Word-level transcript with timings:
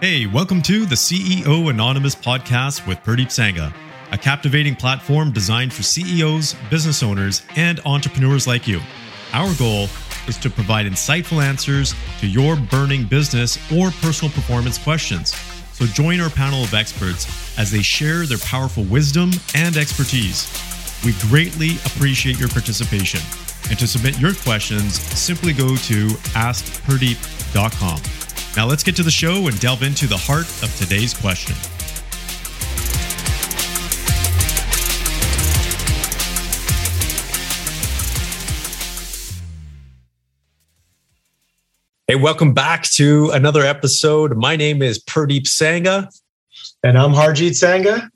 Hey, 0.00 0.24
welcome 0.24 0.62
to 0.62 0.86
the 0.86 0.94
CEO 0.94 1.68
Anonymous 1.68 2.14
podcast 2.14 2.86
with 2.86 2.96
Purdeep 3.00 3.26
Sangha, 3.26 3.70
a 4.10 4.16
captivating 4.16 4.74
platform 4.74 5.30
designed 5.30 5.74
for 5.74 5.82
CEOs, 5.82 6.56
business 6.70 7.02
owners, 7.02 7.42
and 7.54 7.80
entrepreneurs 7.84 8.46
like 8.46 8.66
you. 8.66 8.80
Our 9.34 9.54
goal 9.56 9.88
is 10.26 10.38
to 10.38 10.48
provide 10.48 10.86
insightful 10.86 11.44
answers 11.44 11.94
to 12.20 12.26
your 12.26 12.56
burning 12.56 13.04
business 13.04 13.58
or 13.70 13.90
personal 13.90 14.32
performance 14.32 14.78
questions. 14.78 15.34
So 15.74 15.84
join 15.84 16.18
our 16.20 16.30
panel 16.30 16.64
of 16.64 16.72
experts 16.72 17.58
as 17.58 17.70
they 17.70 17.82
share 17.82 18.24
their 18.24 18.38
powerful 18.38 18.84
wisdom 18.84 19.32
and 19.54 19.76
expertise. 19.76 20.48
We 21.04 21.12
greatly 21.28 21.76
appreciate 21.84 22.40
your 22.40 22.48
participation. 22.48 23.20
And 23.68 23.78
to 23.78 23.86
submit 23.86 24.18
your 24.18 24.32
questions, 24.32 24.98
simply 24.98 25.52
go 25.52 25.76
to 25.76 26.06
askpurdeep.com. 26.32 28.29
Now 28.56 28.66
let's 28.66 28.82
get 28.82 28.96
to 28.96 29.04
the 29.04 29.12
show 29.12 29.46
and 29.46 29.58
delve 29.60 29.84
into 29.84 30.08
the 30.08 30.16
heart 30.16 30.46
of 30.62 30.74
today's 30.76 31.14
question. 31.14 31.54
Hey, 42.08 42.16
welcome 42.16 42.52
back 42.52 42.82
to 42.94 43.30
another 43.30 43.62
episode. 43.62 44.36
My 44.36 44.56
name 44.56 44.82
is 44.82 44.98
Purdeep 45.04 45.42
Sangha. 45.42 46.08
And 46.82 46.98
I'm 46.98 47.12
Harjeet 47.12 47.52
Sangha. 47.52 48.10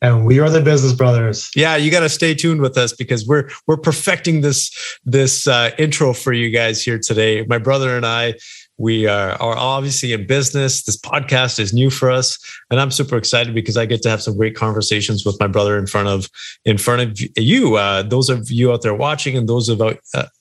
And 0.00 0.24
we 0.24 0.38
are 0.38 0.48
the 0.48 0.62
Business 0.62 0.94
Brothers. 0.94 1.50
Yeah, 1.54 1.76
you 1.76 1.90
got 1.90 2.00
to 2.00 2.08
stay 2.08 2.32
tuned 2.32 2.62
with 2.62 2.78
us 2.78 2.94
because 2.94 3.26
we're 3.26 3.50
we're 3.66 3.76
perfecting 3.76 4.40
this 4.40 4.98
this 5.04 5.46
uh, 5.46 5.72
intro 5.76 6.14
for 6.14 6.32
you 6.32 6.50
guys 6.50 6.82
here 6.82 6.98
today. 6.98 7.44
My 7.48 7.58
brother 7.58 7.96
and 7.96 8.06
I 8.06 8.34
we 8.78 9.08
are, 9.08 9.30
are 9.32 9.56
obviously 9.56 10.12
in 10.12 10.26
business. 10.26 10.84
This 10.84 10.96
podcast 10.96 11.58
is 11.58 11.72
new 11.72 11.90
for 11.90 12.10
us, 12.10 12.38
and 12.70 12.80
I'm 12.80 12.92
super 12.92 13.16
excited 13.16 13.52
because 13.52 13.76
I 13.76 13.86
get 13.86 14.02
to 14.02 14.10
have 14.10 14.22
some 14.22 14.36
great 14.36 14.54
conversations 14.54 15.26
with 15.26 15.38
my 15.40 15.48
brother 15.48 15.76
in 15.76 15.86
front 15.86 16.08
of 16.08 16.30
in 16.64 16.78
front 16.78 17.02
of 17.02 17.20
you. 17.36 17.74
Uh, 17.74 18.02
those 18.02 18.30
of 18.30 18.50
you 18.50 18.72
out 18.72 18.82
there 18.82 18.94
watching, 18.94 19.36
and 19.36 19.48
those 19.48 19.68
of 19.68 19.82
uh, 19.82 19.94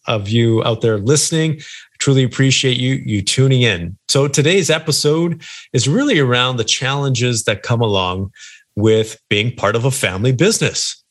of 0.05 0.30
you 0.30 0.63
out 0.63 0.81
there 0.81 0.99
listening, 0.99 1.59
truly 1.97 2.23
appreciate 2.23 2.77
you 2.77 3.02
you 3.05 3.23
tuning 3.23 3.63
in. 3.63 3.97
So 4.08 4.27
today's 4.27 4.69
episode 4.69 5.43
is 5.73 5.89
really 5.89 6.19
around 6.19 6.58
the 6.58 6.63
challenges 6.63 7.43
that 7.45 7.63
come 7.63 7.81
along 7.81 8.31
with 8.75 9.19
being 9.30 9.55
part 9.55 9.75
of 9.75 9.83
a 9.83 9.91
family 9.91 10.31
business. 10.31 11.03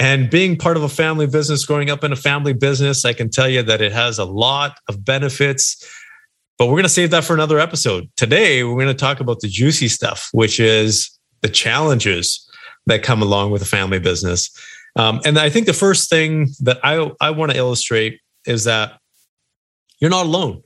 And 0.00 0.30
being 0.30 0.56
part 0.56 0.78
of 0.78 0.82
a 0.82 0.88
family 0.88 1.26
business, 1.26 1.66
growing 1.66 1.90
up 1.90 2.02
in 2.02 2.12
a 2.12 2.16
family 2.16 2.54
business, 2.54 3.04
I 3.04 3.12
can 3.12 3.28
tell 3.28 3.46
you 3.46 3.62
that 3.62 3.82
it 3.82 3.92
has 3.92 4.18
a 4.18 4.24
lot 4.24 4.78
of 4.88 5.04
benefits 5.04 5.86
but 6.62 6.66
we're 6.66 6.74
going 6.74 6.84
to 6.84 6.88
save 6.88 7.10
that 7.10 7.24
for 7.24 7.34
another 7.34 7.58
episode. 7.58 8.08
Today, 8.14 8.62
we're 8.62 8.76
going 8.76 8.86
to 8.86 8.94
talk 8.94 9.18
about 9.18 9.40
the 9.40 9.48
juicy 9.48 9.88
stuff, 9.88 10.28
which 10.30 10.60
is 10.60 11.10
the 11.40 11.48
challenges 11.48 12.48
that 12.86 13.02
come 13.02 13.20
along 13.20 13.50
with 13.50 13.62
a 13.62 13.64
family 13.64 13.98
business. 13.98 14.48
Um, 14.94 15.20
and 15.24 15.40
I 15.40 15.50
think 15.50 15.66
the 15.66 15.72
first 15.72 16.08
thing 16.08 16.50
that 16.60 16.78
I, 16.84 17.10
I 17.20 17.30
want 17.30 17.50
to 17.50 17.58
illustrate 17.58 18.20
is 18.46 18.62
that 18.62 19.00
you're 19.98 20.08
not 20.08 20.26
alone 20.26 20.62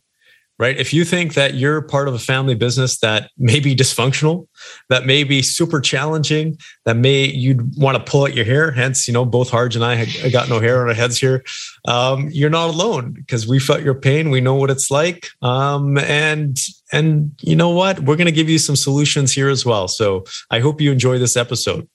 right? 0.59 0.77
If 0.79 0.93
you 0.95 1.05
think 1.05 1.35
that 1.35 1.55
you're 1.55 1.83
part 1.83 2.09
of 2.09 2.15
a 2.15 2.19
family 2.19 2.55
business 2.55 2.99
that 3.01 3.31
may 3.37 3.61
be 3.61 3.77
dysfunctional, 3.77 4.49
that 4.89 5.05
may 5.05 5.23
be 5.23 5.43
super 5.43 5.81
challenging, 5.81 6.59
that 6.85 6.97
may 6.97 7.25
you'd 7.27 7.77
want 7.77 7.97
to 7.99 8.11
pull 8.11 8.25
out 8.25 8.35
your 8.35 8.45
hair. 8.45 8.71
Hence, 8.71 9.07
you 9.07 9.12
know, 9.12 9.25
both 9.25 9.51
Harj 9.51 9.75
and 9.75 9.84
I 9.84 10.31
got 10.31 10.49
no 10.49 10.61
hair 10.61 10.83
on 10.83 10.89
our 10.89 10.95
heads 10.95 11.19
here. 11.19 11.45
Um, 11.87 12.31
you're 12.31 12.51
not 12.51 12.71
alone 12.71 13.12
because 13.12 13.47
we 13.47 13.59
felt 13.59 13.83
your 13.83 13.95
pain. 13.95 14.31
We 14.31 14.41
know 14.41 14.55
what 14.55 14.71
it's 14.71 14.91
like, 14.91 15.29
um, 15.43 15.99
and 15.99 16.59
and 16.93 17.33
you 17.41 17.57
know 17.57 17.71
what? 17.71 18.01
We're 18.01 18.17
going 18.17 18.27
to 18.27 18.33
give 18.33 18.49
you 18.49 18.59
some 18.59 18.77
solutions 18.77 19.33
here 19.33 19.49
as 19.49 19.67
well. 19.67 19.89
So 19.89 20.25
I 20.51 20.61
hope 20.61 20.81
you 20.81 20.93
enjoy 20.93 21.19
this 21.19 21.37
episode. 21.37 21.89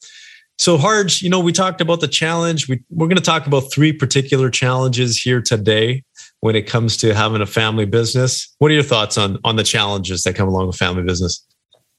So, 0.58 0.78
Harj, 0.78 1.24
you 1.24 1.30
know, 1.30 1.40
we 1.40 1.54
talked 1.54 1.82
about 1.82 2.02
the 2.02 2.08
challenge. 2.08 2.70
We, 2.70 2.84
we're 2.92 3.08
going 3.08 3.16
to 3.18 3.24
talk 3.24 3.48
about 3.48 3.74
three 3.74 3.92
particular 3.92 4.52
challenges 4.52 5.20
here 5.20 5.42
today 5.42 6.04
when 6.42 6.56
it 6.56 6.68
comes 6.68 6.98
to 6.98 7.14
having 7.14 7.42
a 7.42 7.46
family 7.46 7.86
business. 7.86 8.54
What 8.60 8.70
are 8.72 8.74
your 8.74 8.84
thoughts 8.84 9.18
on 9.18 9.40
on 9.44 9.56
the 9.56 9.64
challenges 9.64 10.24
that 10.24 10.36
come 10.36 10.48
along 10.48 10.68
with 10.68 10.76
family 10.76 11.04
business? 11.04 11.44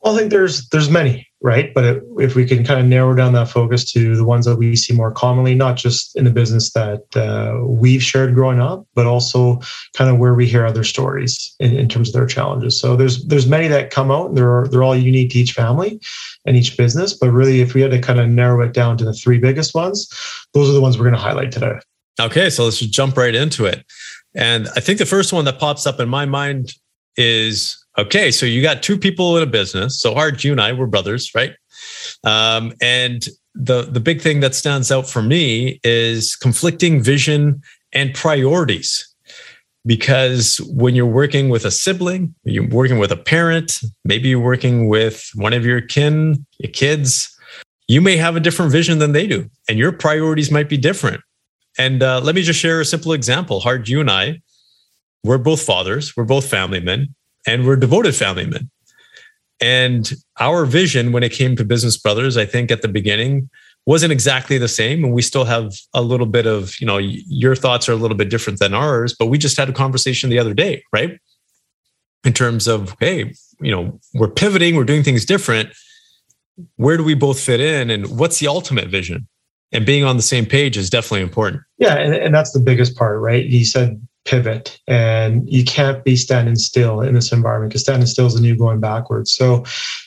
Well, 0.02 0.14
I 0.14 0.18
think 0.18 0.30
there's 0.32 0.68
there's 0.70 0.90
many, 0.90 1.28
right? 1.42 1.72
But 1.72 1.84
it, 1.84 2.02
if 2.18 2.34
we 2.34 2.44
can 2.44 2.64
kind 2.64 2.80
of 2.80 2.86
narrow 2.86 3.14
down 3.14 3.34
that 3.34 3.48
focus 3.48 3.90
to 3.92 4.16
the 4.16 4.24
ones 4.24 4.46
that 4.46 4.56
we 4.56 4.74
see 4.74 4.92
more 4.92 5.12
commonly, 5.12 5.54
not 5.54 5.76
just 5.76 6.16
in 6.16 6.24
the 6.24 6.30
business 6.32 6.72
that 6.72 7.04
uh, 7.14 7.64
we've 7.64 8.02
shared 8.02 8.34
growing 8.34 8.60
up, 8.60 8.84
but 8.94 9.06
also 9.06 9.60
kind 9.96 10.10
of 10.10 10.18
where 10.18 10.34
we 10.34 10.48
hear 10.48 10.66
other 10.66 10.82
stories 10.82 11.54
in, 11.60 11.76
in 11.76 11.88
terms 11.88 12.08
of 12.08 12.14
their 12.14 12.26
challenges. 12.26 12.80
So 12.80 12.96
there's 12.96 13.24
there's 13.26 13.46
many 13.46 13.68
that 13.68 13.90
come 13.90 14.10
out. 14.10 14.30
And 14.30 14.36
they're 14.36 14.66
they're 14.66 14.82
all 14.82 14.96
unique 14.96 15.30
to 15.30 15.38
each 15.38 15.52
family 15.52 16.00
and 16.46 16.56
each 16.56 16.76
business. 16.76 17.14
But 17.14 17.30
really, 17.30 17.60
if 17.60 17.74
we 17.74 17.80
had 17.80 17.92
to 17.92 18.00
kind 18.00 18.18
of 18.18 18.28
narrow 18.28 18.60
it 18.66 18.72
down 18.72 18.98
to 18.98 19.04
the 19.04 19.14
three 19.14 19.38
biggest 19.38 19.72
ones, 19.72 20.08
those 20.52 20.68
are 20.68 20.72
the 20.72 20.80
ones 20.80 20.98
we're 20.98 21.04
going 21.04 21.14
to 21.14 21.20
highlight 21.20 21.52
today. 21.52 21.78
Okay, 22.20 22.50
so 22.50 22.64
let's 22.64 22.78
just 22.78 22.92
jump 22.92 23.16
right 23.16 23.34
into 23.34 23.66
it. 23.66 23.84
And 24.34 24.68
I 24.76 24.80
think 24.80 24.98
the 24.98 25.06
first 25.06 25.32
one 25.32 25.44
that 25.44 25.58
pops 25.58 25.86
up 25.86 26.00
in 26.00 26.08
my 26.08 26.24
mind 26.24 26.74
is 27.16 27.78
okay, 27.98 28.30
so 28.30 28.46
you 28.46 28.62
got 28.62 28.82
two 28.82 28.96
people 28.96 29.36
in 29.36 29.42
a 29.42 29.46
business. 29.46 30.00
So 30.00 30.14
Harj, 30.14 30.44
you 30.44 30.52
and 30.52 30.60
I 30.60 30.72
were 30.72 30.86
brothers, 30.86 31.30
right? 31.34 31.52
Um, 32.24 32.72
and 32.80 33.28
the 33.54 33.82
the 33.82 34.00
big 34.00 34.20
thing 34.20 34.40
that 34.40 34.54
stands 34.54 34.90
out 34.90 35.08
for 35.08 35.22
me 35.22 35.80
is 35.84 36.36
conflicting 36.36 37.02
vision 37.02 37.62
and 37.92 38.14
priorities. 38.14 39.08
Because 39.84 40.58
when 40.68 40.94
you're 40.94 41.06
working 41.06 41.48
with 41.48 41.64
a 41.64 41.70
sibling, 41.72 42.32
you're 42.44 42.68
working 42.68 42.98
with 42.98 43.10
a 43.10 43.16
parent, 43.16 43.80
maybe 44.04 44.28
you're 44.28 44.38
working 44.38 44.88
with 44.88 45.28
one 45.34 45.52
of 45.52 45.66
your 45.66 45.80
kin, 45.80 46.46
your 46.58 46.70
kids, 46.70 47.36
you 47.88 48.00
may 48.00 48.16
have 48.16 48.36
a 48.36 48.40
different 48.40 48.70
vision 48.70 49.00
than 49.00 49.10
they 49.10 49.26
do, 49.26 49.50
and 49.68 49.78
your 49.78 49.90
priorities 49.90 50.52
might 50.52 50.68
be 50.68 50.76
different. 50.76 51.20
And 51.78 52.02
uh, 52.02 52.20
let 52.20 52.34
me 52.34 52.42
just 52.42 52.60
share 52.60 52.80
a 52.80 52.84
simple 52.84 53.12
example. 53.12 53.60
Harj, 53.60 53.88
you 53.88 54.00
and 54.00 54.10
I, 54.10 54.40
we're 55.24 55.38
both 55.38 55.62
fathers, 55.62 56.16
we're 56.16 56.24
both 56.24 56.48
family 56.48 56.80
men, 56.80 57.14
and 57.46 57.64
we're 57.64 57.76
devoted 57.76 58.14
family 58.14 58.46
men. 58.46 58.70
And 59.60 60.12
our 60.40 60.64
vision 60.66 61.12
when 61.12 61.22
it 61.22 61.32
came 61.32 61.54
to 61.56 61.64
Business 61.64 61.96
Brothers, 61.96 62.36
I 62.36 62.44
think 62.44 62.70
at 62.70 62.82
the 62.82 62.88
beginning 62.88 63.48
wasn't 63.86 64.12
exactly 64.12 64.58
the 64.58 64.68
same. 64.68 65.04
And 65.04 65.12
we 65.12 65.22
still 65.22 65.44
have 65.44 65.72
a 65.94 66.02
little 66.02 66.26
bit 66.26 66.46
of, 66.46 66.78
you 66.80 66.86
know, 66.86 66.98
your 66.98 67.54
thoughts 67.54 67.88
are 67.88 67.92
a 67.92 67.96
little 67.96 68.16
bit 68.16 68.28
different 68.28 68.58
than 68.58 68.74
ours, 68.74 69.14
but 69.16 69.26
we 69.26 69.38
just 69.38 69.56
had 69.56 69.68
a 69.68 69.72
conversation 69.72 70.30
the 70.30 70.38
other 70.38 70.54
day, 70.54 70.82
right? 70.92 71.18
In 72.24 72.32
terms 72.32 72.68
of, 72.68 72.94
hey, 73.00 73.32
you 73.60 73.70
know, 73.70 74.00
we're 74.14 74.28
pivoting, 74.28 74.76
we're 74.76 74.84
doing 74.84 75.02
things 75.02 75.24
different. 75.24 75.70
Where 76.76 76.96
do 76.96 77.04
we 77.04 77.14
both 77.14 77.40
fit 77.40 77.60
in? 77.60 77.90
And 77.90 78.18
what's 78.18 78.38
the 78.38 78.48
ultimate 78.48 78.88
vision? 78.88 79.28
And 79.72 79.86
being 79.86 80.04
on 80.04 80.16
the 80.16 80.22
same 80.22 80.46
page 80.46 80.76
is 80.76 80.90
definitely 80.90 81.22
important. 81.22 81.62
Yeah, 81.78 81.94
and, 81.94 82.14
and 82.14 82.34
that's 82.34 82.52
the 82.52 82.60
biggest 82.60 82.96
part, 82.96 83.20
right? 83.20 83.44
He 83.46 83.64
said 83.64 84.00
pivot, 84.24 84.78
and 84.86 85.48
you 85.48 85.64
can't 85.64 86.04
be 86.04 86.16
standing 86.16 86.56
still 86.56 87.00
in 87.00 87.14
this 87.14 87.32
environment 87.32 87.70
because 87.70 87.82
standing 87.82 88.06
still 88.06 88.26
is 88.26 88.34
the 88.34 88.40
new 88.40 88.56
going 88.56 88.80
backwards. 88.80 89.32
So 89.32 89.64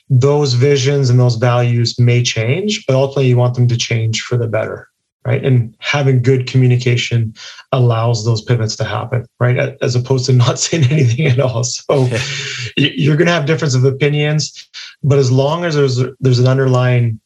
those 0.10 0.54
visions 0.54 1.10
and 1.10 1.20
those 1.20 1.36
values 1.36 2.00
may 2.00 2.24
change, 2.24 2.86
but 2.86 2.96
ultimately 2.96 3.28
you 3.28 3.38
want 3.38 3.56
them 3.56 3.68
to 3.68 3.78
change 3.78 4.22
for 4.22 4.38
the 4.38 4.48
better. 4.48 4.88
Right. 5.26 5.44
And 5.44 5.76
having 5.80 6.22
good 6.22 6.46
communication 6.46 7.34
allows 7.72 8.26
those 8.26 8.44
pivots 8.44 8.76
to 8.76 8.84
happen, 8.84 9.26
right? 9.40 9.76
As 9.82 9.96
opposed 9.96 10.28
to 10.28 10.34
not 10.34 10.60
saying 10.60 10.84
anything 10.92 11.26
at 11.26 11.40
all. 11.40 11.64
So 11.64 12.08
you're 12.78 13.18
going 13.18 13.26
to 13.26 13.34
have 13.34 13.48
difference 13.48 13.74
of 13.74 13.86
opinions, 13.86 14.70
but 15.04 15.18
as 15.18 15.32
long 15.32 15.66
as 15.66 15.74
there's 15.74 16.00
there's 16.20 16.38
an 16.38 16.48
underlying 16.48 17.20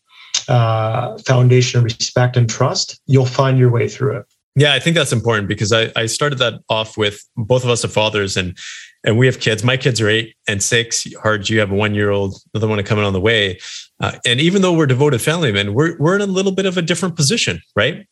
uh, 0.50 1.18
foundation 1.20 1.78
of 1.78 1.84
respect 1.84 2.36
and 2.36 2.50
trust, 2.50 3.00
you'll 3.06 3.26
find 3.26 3.58
your 3.58 3.70
way 3.70 3.88
through 3.88 4.18
it. 4.18 4.26
Yeah, 4.56 4.74
I 4.74 4.80
think 4.80 4.96
that's 4.96 5.14
important 5.14 5.48
because 5.48 5.72
I, 5.72 5.92
I 5.96 6.08
started 6.08 6.40
that 6.40 6.56
off 6.70 6.98
with 6.98 7.24
both 7.38 7.64
of 7.64 7.70
us 7.70 7.86
are 7.86 7.90
fathers 7.90 8.36
and 8.36 8.58
and 9.06 9.18
we 9.18 9.28
have 9.28 9.40
kids. 9.40 9.64
My 9.64 9.78
kids 9.78 10.02
are 10.02 10.10
eight 10.10 10.36
and 10.46 10.62
six. 10.62 11.06
Harj, 11.24 11.50
you 11.50 11.60
have 11.60 11.72
a 11.72 11.76
one 11.76 11.96
year 11.96 12.10
old, 12.10 12.36
another 12.54 12.68
one 12.68 12.84
coming 12.84 13.06
on 13.06 13.14
the 13.14 13.22
way. 13.22 13.58
Uh, 14.02 14.18
and 14.26 14.42
even 14.42 14.62
though 14.62 14.74
we're 14.74 14.88
devoted 14.88 15.22
family 15.22 15.54
men, 15.54 15.74
we're 15.74 15.98
we're 16.00 16.16
in 16.16 16.22
a 16.22 16.26
little 16.26 16.52
bit 16.52 16.66
of 16.66 16.78
a 16.78 16.82
different 16.82 17.16
position, 17.16 17.62
right? 17.76 18.06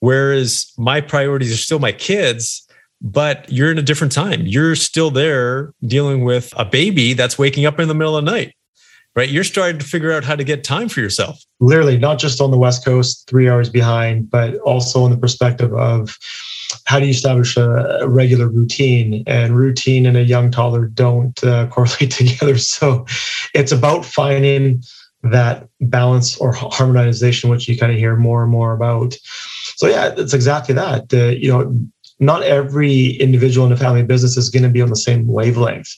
Whereas 0.00 0.72
my 0.76 1.00
priorities 1.00 1.52
are 1.52 1.58
still 1.58 1.78
my 1.78 1.92
kids, 1.92 2.66
but 3.00 3.50
you're 3.52 3.70
in 3.70 3.78
a 3.78 3.82
different 3.82 4.12
time. 4.12 4.46
You're 4.46 4.74
still 4.74 5.10
there 5.10 5.72
dealing 5.86 6.24
with 6.24 6.52
a 6.56 6.64
baby 6.64 7.12
that's 7.12 7.38
waking 7.38 7.66
up 7.66 7.78
in 7.78 7.86
the 7.86 7.94
middle 7.94 8.16
of 8.16 8.24
the 8.24 8.30
night 8.30 8.55
right? 9.16 9.30
You're 9.30 9.44
starting 9.44 9.78
to 9.78 9.86
figure 9.86 10.12
out 10.12 10.24
how 10.24 10.36
to 10.36 10.44
get 10.44 10.62
time 10.62 10.88
for 10.88 11.00
yourself. 11.00 11.42
Literally, 11.58 11.96
not 11.96 12.18
just 12.18 12.40
on 12.40 12.50
the 12.50 12.58
West 12.58 12.84
Coast, 12.84 13.26
three 13.26 13.48
hours 13.48 13.70
behind, 13.70 14.30
but 14.30 14.56
also 14.58 15.04
in 15.06 15.10
the 15.10 15.16
perspective 15.16 15.72
of 15.72 16.16
how 16.84 17.00
do 17.00 17.06
you 17.06 17.12
establish 17.12 17.56
a, 17.56 18.06
regular 18.06 18.48
routine? 18.48 19.24
And 19.26 19.56
routine 19.56 20.04
and 20.04 20.16
a 20.16 20.22
young 20.22 20.50
toddler 20.50 20.86
don't 20.86 21.42
uh, 21.42 21.66
correlate 21.70 22.10
together. 22.10 22.58
So 22.58 23.06
it's 23.54 23.72
about 23.72 24.04
finding 24.04 24.82
that 25.22 25.66
balance 25.80 26.36
or 26.36 26.52
harmonization, 26.52 27.50
which 27.50 27.68
you 27.68 27.76
kind 27.76 27.90
of 27.90 27.98
hear 27.98 28.16
more 28.16 28.42
and 28.42 28.52
more 28.52 28.74
about. 28.74 29.16
So 29.76 29.88
yeah, 29.88 30.14
it's 30.16 30.34
exactly 30.34 30.74
that. 30.74 31.12
Uh, 31.12 31.28
you 31.28 31.48
know, 31.48 31.74
not 32.18 32.42
every 32.42 33.10
individual 33.16 33.66
in 33.66 33.72
a 33.72 33.76
family 33.76 34.02
business 34.02 34.36
is 34.36 34.48
going 34.48 34.62
to 34.62 34.68
be 34.68 34.80
on 34.80 34.88
the 34.88 34.96
same 34.96 35.26
wavelength, 35.26 35.94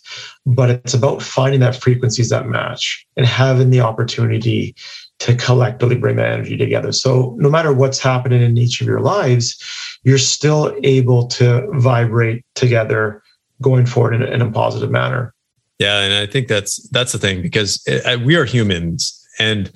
but 0.46 0.70
it's 0.70 0.94
about 0.94 1.22
finding 1.22 1.60
that 1.60 1.76
frequencies 1.76 2.30
that 2.30 2.46
match 2.46 3.06
and 3.16 3.24
having 3.24 3.70
the 3.70 3.80
opportunity 3.80 4.74
to 5.20 5.34
collectively 5.36 5.96
bring 5.96 6.16
that 6.16 6.32
energy 6.32 6.56
together. 6.56 6.92
So 6.92 7.36
no 7.38 7.50
matter 7.50 7.72
what's 7.72 7.98
happening 7.98 8.42
in 8.42 8.56
each 8.58 8.80
of 8.80 8.86
your 8.86 9.00
lives, 9.00 9.62
you're 10.02 10.18
still 10.18 10.76
able 10.82 11.26
to 11.28 11.68
vibrate 11.74 12.44
together 12.54 13.22
going 13.60 13.86
forward 13.86 14.14
in, 14.14 14.22
in 14.22 14.42
a 14.42 14.50
positive 14.50 14.90
manner. 14.90 15.34
Yeah, 15.78 16.00
and 16.00 16.14
I 16.14 16.26
think 16.26 16.48
that's 16.48 16.88
that's 16.90 17.12
the 17.12 17.18
thing 17.18 17.40
because 17.40 17.82
it, 17.86 18.04
uh, 18.04 18.18
we 18.24 18.34
are 18.34 18.44
humans 18.44 19.14
and 19.38 19.70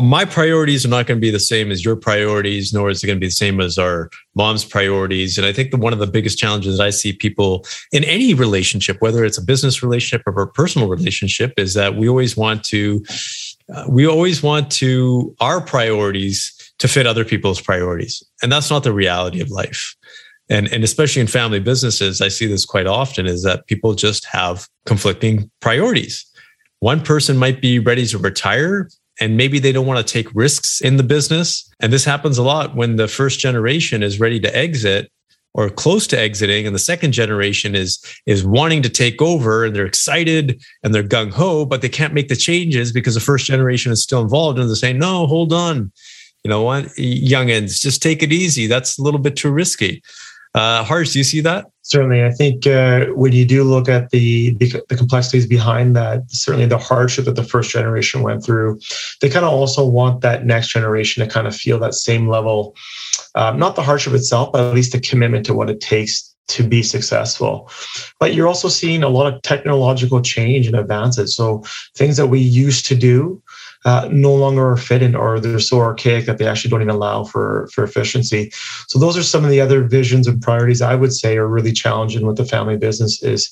my 0.00 0.24
priorities 0.24 0.84
are 0.84 0.88
not 0.88 1.06
going 1.06 1.18
to 1.18 1.20
be 1.20 1.30
the 1.30 1.40
same 1.40 1.70
as 1.70 1.84
your 1.84 1.96
priorities, 1.96 2.72
nor 2.72 2.88
is 2.88 3.02
it 3.02 3.06
going 3.06 3.16
to 3.16 3.20
be 3.20 3.26
the 3.26 3.32
same 3.32 3.60
as 3.60 3.78
our 3.78 4.08
mom's 4.34 4.64
priorities. 4.64 5.36
And 5.36 5.46
I 5.46 5.52
think 5.52 5.76
one 5.76 5.92
of 5.92 5.98
the 5.98 6.06
biggest 6.06 6.38
challenges 6.38 6.80
I 6.80 6.90
see 6.90 7.12
people 7.12 7.66
in 7.92 8.04
any 8.04 8.32
relationship, 8.32 8.96
whether 9.00 9.24
it's 9.24 9.38
a 9.38 9.44
business 9.44 9.82
relationship 9.82 10.22
or 10.26 10.42
a 10.42 10.48
personal 10.48 10.88
relationship, 10.88 11.52
is 11.58 11.74
that 11.74 11.96
we 11.96 12.08
always 12.08 12.36
want 12.36 12.64
to, 12.64 13.04
uh, 13.74 13.84
we 13.88 14.06
always 14.06 14.42
want 14.42 14.70
to 14.72 15.34
our 15.40 15.60
priorities 15.60 16.72
to 16.78 16.88
fit 16.88 17.06
other 17.06 17.24
people's 17.24 17.60
priorities, 17.60 18.22
and 18.42 18.50
that's 18.50 18.70
not 18.70 18.84
the 18.84 18.92
reality 18.92 19.40
of 19.40 19.50
life. 19.50 19.94
And, 20.48 20.70
and 20.72 20.84
especially 20.84 21.20
in 21.22 21.28
family 21.28 21.60
businesses, 21.60 22.20
I 22.20 22.28
see 22.28 22.46
this 22.46 22.66
quite 22.66 22.86
often 22.86 23.26
is 23.26 23.42
that 23.44 23.66
people 23.66 23.94
just 23.94 24.26
have 24.26 24.68
conflicting 24.86 25.50
priorities. 25.60 26.26
One 26.80 27.00
person 27.00 27.36
might 27.36 27.60
be 27.60 27.78
ready 27.78 28.04
to 28.06 28.18
retire 28.18 28.88
and 29.20 29.36
maybe 29.36 29.58
they 29.58 29.72
don't 29.72 29.86
want 29.86 30.04
to 30.04 30.12
take 30.12 30.34
risks 30.34 30.80
in 30.80 30.96
the 30.96 31.02
business. 31.02 31.70
And 31.80 31.92
this 31.92 32.04
happens 32.04 32.38
a 32.38 32.42
lot 32.42 32.74
when 32.74 32.96
the 32.96 33.08
first 33.08 33.38
generation 33.38 34.02
is 34.02 34.20
ready 34.20 34.40
to 34.40 34.56
exit 34.56 35.10
or 35.54 35.68
close 35.68 36.06
to 36.06 36.18
exiting 36.18 36.66
and 36.66 36.74
the 36.74 36.80
second 36.80 37.12
generation 37.12 37.74
is 37.74 38.02
is 38.24 38.44
wanting 38.44 38.80
to 38.82 38.88
take 38.88 39.20
over 39.20 39.64
and 39.64 39.76
they're 39.76 39.84
excited 39.84 40.58
and 40.82 40.94
they're 40.94 41.02
gung 41.02 41.30
ho 41.30 41.66
but 41.66 41.82
they 41.82 41.90
can't 41.90 42.14
make 42.14 42.28
the 42.28 42.36
changes 42.36 42.90
because 42.90 43.12
the 43.12 43.20
first 43.20 43.44
generation 43.44 43.92
is 43.92 44.02
still 44.02 44.22
involved 44.22 44.58
and 44.58 44.68
they're 44.68 44.76
saying 44.76 44.98
no 44.98 45.26
hold 45.26 45.52
on. 45.52 45.92
You 46.42 46.48
know 46.48 46.62
what? 46.62 46.90
Young 46.96 47.48
youngins 47.48 47.80
just 47.80 48.02
take 48.02 48.22
it 48.22 48.32
easy. 48.32 48.66
That's 48.66 48.98
a 48.98 49.02
little 49.02 49.20
bit 49.20 49.36
too 49.36 49.50
risky 49.50 50.02
uh, 50.54 50.84
Harj, 50.84 51.12
do 51.12 51.18
you 51.18 51.24
see 51.24 51.40
that? 51.40 51.66
Certainly. 51.82 52.24
I 52.24 52.30
think 52.30 52.66
uh, 52.66 53.06
when 53.06 53.32
you 53.32 53.44
do 53.44 53.64
look 53.64 53.88
at 53.88 54.10
the, 54.10 54.54
the, 54.54 54.80
the 54.88 54.96
complexities 54.96 55.46
behind 55.46 55.96
that, 55.96 56.30
certainly 56.30 56.66
the 56.66 56.78
hardship 56.78 57.24
that 57.24 57.36
the 57.36 57.42
first 57.42 57.70
generation 57.70 58.22
went 58.22 58.44
through, 58.44 58.78
they 59.20 59.28
kind 59.28 59.44
of 59.44 59.52
also 59.52 59.84
want 59.84 60.20
that 60.20 60.44
next 60.44 60.68
generation 60.68 61.26
to 61.26 61.32
kind 61.32 61.46
of 61.46 61.56
feel 61.56 61.78
that 61.80 61.94
same 61.94 62.28
level, 62.28 62.76
um, 63.34 63.58
not 63.58 63.74
the 63.74 63.82
hardship 63.82 64.12
itself, 64.12 64.52
but 64.52 64.64
at 64.64 64.74
least 64.74 64.92
the 64.92 65.00
commitment 65.00 65.44
to 65.46 65.54
what 65.54 65.70
it 65.70 65.80
takes 65.80 66.32
to 66.48 66.62
be 66.62 66.82
successful. 66.82 67.70
But 68.20 68.34
you're 68.34 68.48
also 68.48 68.68
seeing 68.68 69.02
a 69.02 69.08
lot 69.08 69.32
of 69.32 69.40
technological 69.42 70.20
change 70.20 70.66
and 70.66 70.76
advances. 70.76 71.34
So 71.34 71.64
things 71.96 72.16
that 72.16 72.26
we 72.28 72.40
used 72.40 72.86
to 72.86 72.94
do 72.94 73.42
uh, 73.84 74.08
no 74.12 74.34
longer 74.34 74.76
fit 74.76 75.02
in 75.02 75.14
or 75.14 75.40
they're 75.40 75.58
so 75.58 75.80
archaic 75.80 76.26
that 76.26 76.38
they 76.38 76.46
actually 76.46 76.70
don't 76.70 76.82
even 76.82 76.94
allow 76.94 77.24
for, 77.24 77.68
for 77.72 77.84
efficiency. 77.84 78.50
So 78.88 78.98
those 78.98 79.16
are 79.16 79.22
some 79.22 79.44
of 79.44 79.50
the 79.50 79.60
other 79.60 79.82
visions 79.82 80.26
and 80.26 80.40
priorities 80.40 80.82
I 80.82 80.94
would 80.94 81.12
say 81.12 81.36
are 81.36 81.48
really 81.48 81.72
challenging 81.72 82.26
with 82.26 82.36
the 82.36 82.44
family 82.44 82.76
business 82.76 83.22
is 83.22 83.50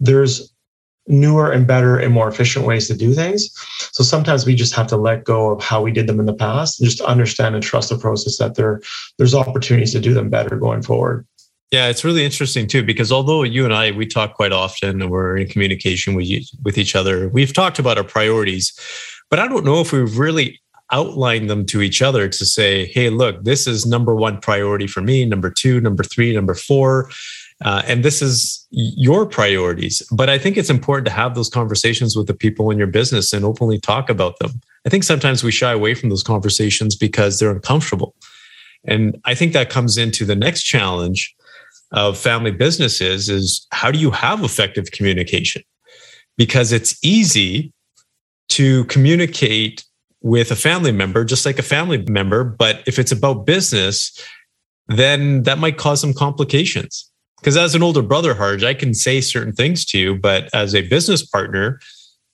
there's 0.00 0.52
newer 1.08 1.50
and 1.50 1.66
better 1.66 1.98
and 1.98 2.12
more 2.12 2.28
efficient 2.28 2.66
ways 2.66 2.86
to 2.88 2.94
do 2.94 3.14
things. 3.14 3.50
So 3.92 4.04
sometimes 4.04 4.44
we 4.44 4.54
just 4.54 4.74
have 4.74 4.86
to 4.88 4.96
let 4.96 5.24
go 5.24 5.50
of 5.50 5.62
how 5.62 5.82
we 5.82 5.90
did 5.90 6.06
them 6.06 6.20
in 6.20 6.26
the 6.26 6.34
past 6.34 6.80
and 6.80 6.88
just 6.88 7.00
understand 7.00 7.54
and 7.54 7.64
trust 7.64 7.88
the 7.88 7.98
process 7.98 8.36
that 8.38 8.54
there 8.54 8.80
there's 9.16 9.34
opportunities 9.34 9.92
to 9.92 10.00
do 10.00 10.14
them 10.14 10.28
better 10.28 10.56
going 10.56 10.82
forward. 10.82 11.26
Yeah, 11.70 11.88
it's 11.88 12.04
really 12.04 12.24
interesting 12.24 12.66
too 12.66 12.82
because 12.82 13.12
although 13.12 13.42
you 13.42 13.64
and 13.64 13.74
I 13.74 13.90
we 13.90 14.06
talk 14.06 14.34
quite 14.34 14.52
often 14.52 15.02
and 15.02 15.10
we're 15.10 15.36
in 15.36 15.48
communication 15.48 16.14
with 16.14 16.26
you, 16.26 16.42
with 16.62 16.78
each 16.78 16.94
other, 16.94 17.28
we've 17.28 17.52
talked 17.52 17.78
about 17.78 17.98
our 17.98 18.04
priorities. 18.04 18.78
But 19.30 19.38
I 19.38 19.48
don't 19.48 19.64
know 19.64 19.80
if 19.80 19.92
we've 19.92 20.18
really 20.18 20.60
outlined 20.90 21.50
them 21.50 21.66
to 21.66 21.82
each 21.82 22.00
other 22.00 22.28
to 22.28 22.46
say, 22.46 22.86
hey, 22.86 23.10
look, 23.10 23.44
this 23.44 23.66
is 23.66 23.84
number 23.84 24.14
one 24.14 24.40
priority 24.40 24.86
for 24.86 25.02
me, 25.02 25.24
number 25.24 25.50
two, 25.50 25.80
number 25.80 26.02
three, 26.02 26.34
number 26.34 26.54
four. 26.54 27.10
Uh, 27.64 27.82
and 27.86 28.04
this 28.04 28.22
is 28.22 28.66
your 28.70 29.26
priorities. 29.26 30.02
But 30.12 30.30
I 30.30 30.38
think 30.38 30.56
it's 30.56 30.70
important 30.70 31.06
to 31.06 31.12
have 31.12 31.34
those 31.34 31.48
conversations 31.48 32.16
with 32.16 32.26
the 32.26 32.34
people 32.34 32.70
in 32.70 32.78
your 32.78 32.86
business 32.86 33.32
and 33.32 33.44
openly 33.44 33.78
talk 33.80 34.08
about 34.08 34.38
them. 34.38 34.60
I 34.86 34.90
think 34.90 35.04
sometimes 35.04 35.42
we 35.42 35.50
shy 35.50 35.72
away 35.72 35.94
from 35.94 36.08
those 36.08 36.22
conversations 36.22 36.94
because 36.94 37.38
they're 37.38 37.50
uncomfortable. 37.50 38.14
And 38.84 39.20
I 39.24 39.34
think 39.34 39.52
that 39.52 39.70
comes 39.70 39.98
into 39.98 40.24
the 40.24 40.36
next 40.36 40.62
challenge 40.62 41.34
of 41.90 42.16
family 42.16 42.52
businesses 42.52 43.28
is 43.28 43.66
how 43.72 43.90
do 43.90 43.98
you 43.98 44.10
have 44.12 44.44
effective 44.44 44.92
communication? 44.92 45.62
Because 46.36 46.70
it's 46.70 46.96
easy 47.02 47.72
to 48.58 48.84
communicate 48.86 49.84
with 50.20 50.50
a 50.50 50.56
family 50.56 50.90
member, 50.90 51.24
just 51.24 51.46
like 51.46 51.60
a 51.60 51.62
family 51.62 52.04
member. 52.08 52.42
But 52.42 52.82
if 52.86 52.98
it's 52.98 53.12
about 53.12 53.46
business, 53.46 54.12
then 54.88 55.44
that 55.44 55.58
might 55.58 55.76
cause 55.76 56.00
some 56.00 56.12
complications. 56.12 57.08
Because 57.38 57.56
as 57.56 57.76
an 57.76 57.84
older 57.84 58.02
brother, 58.02 58.34
Harj, 58.34 58.66
I 58.66 58.74
can 58.74 58.94
say 58.94 59.20
certain 59.20 59.52
things 59.52 59.84
to 59.86 59.98
you, 59.98 60.16
but 60.16 60.48
as 60.52 60.74
a 60.74 60.82
business 60.88 61.24
partner, 61.24 61.78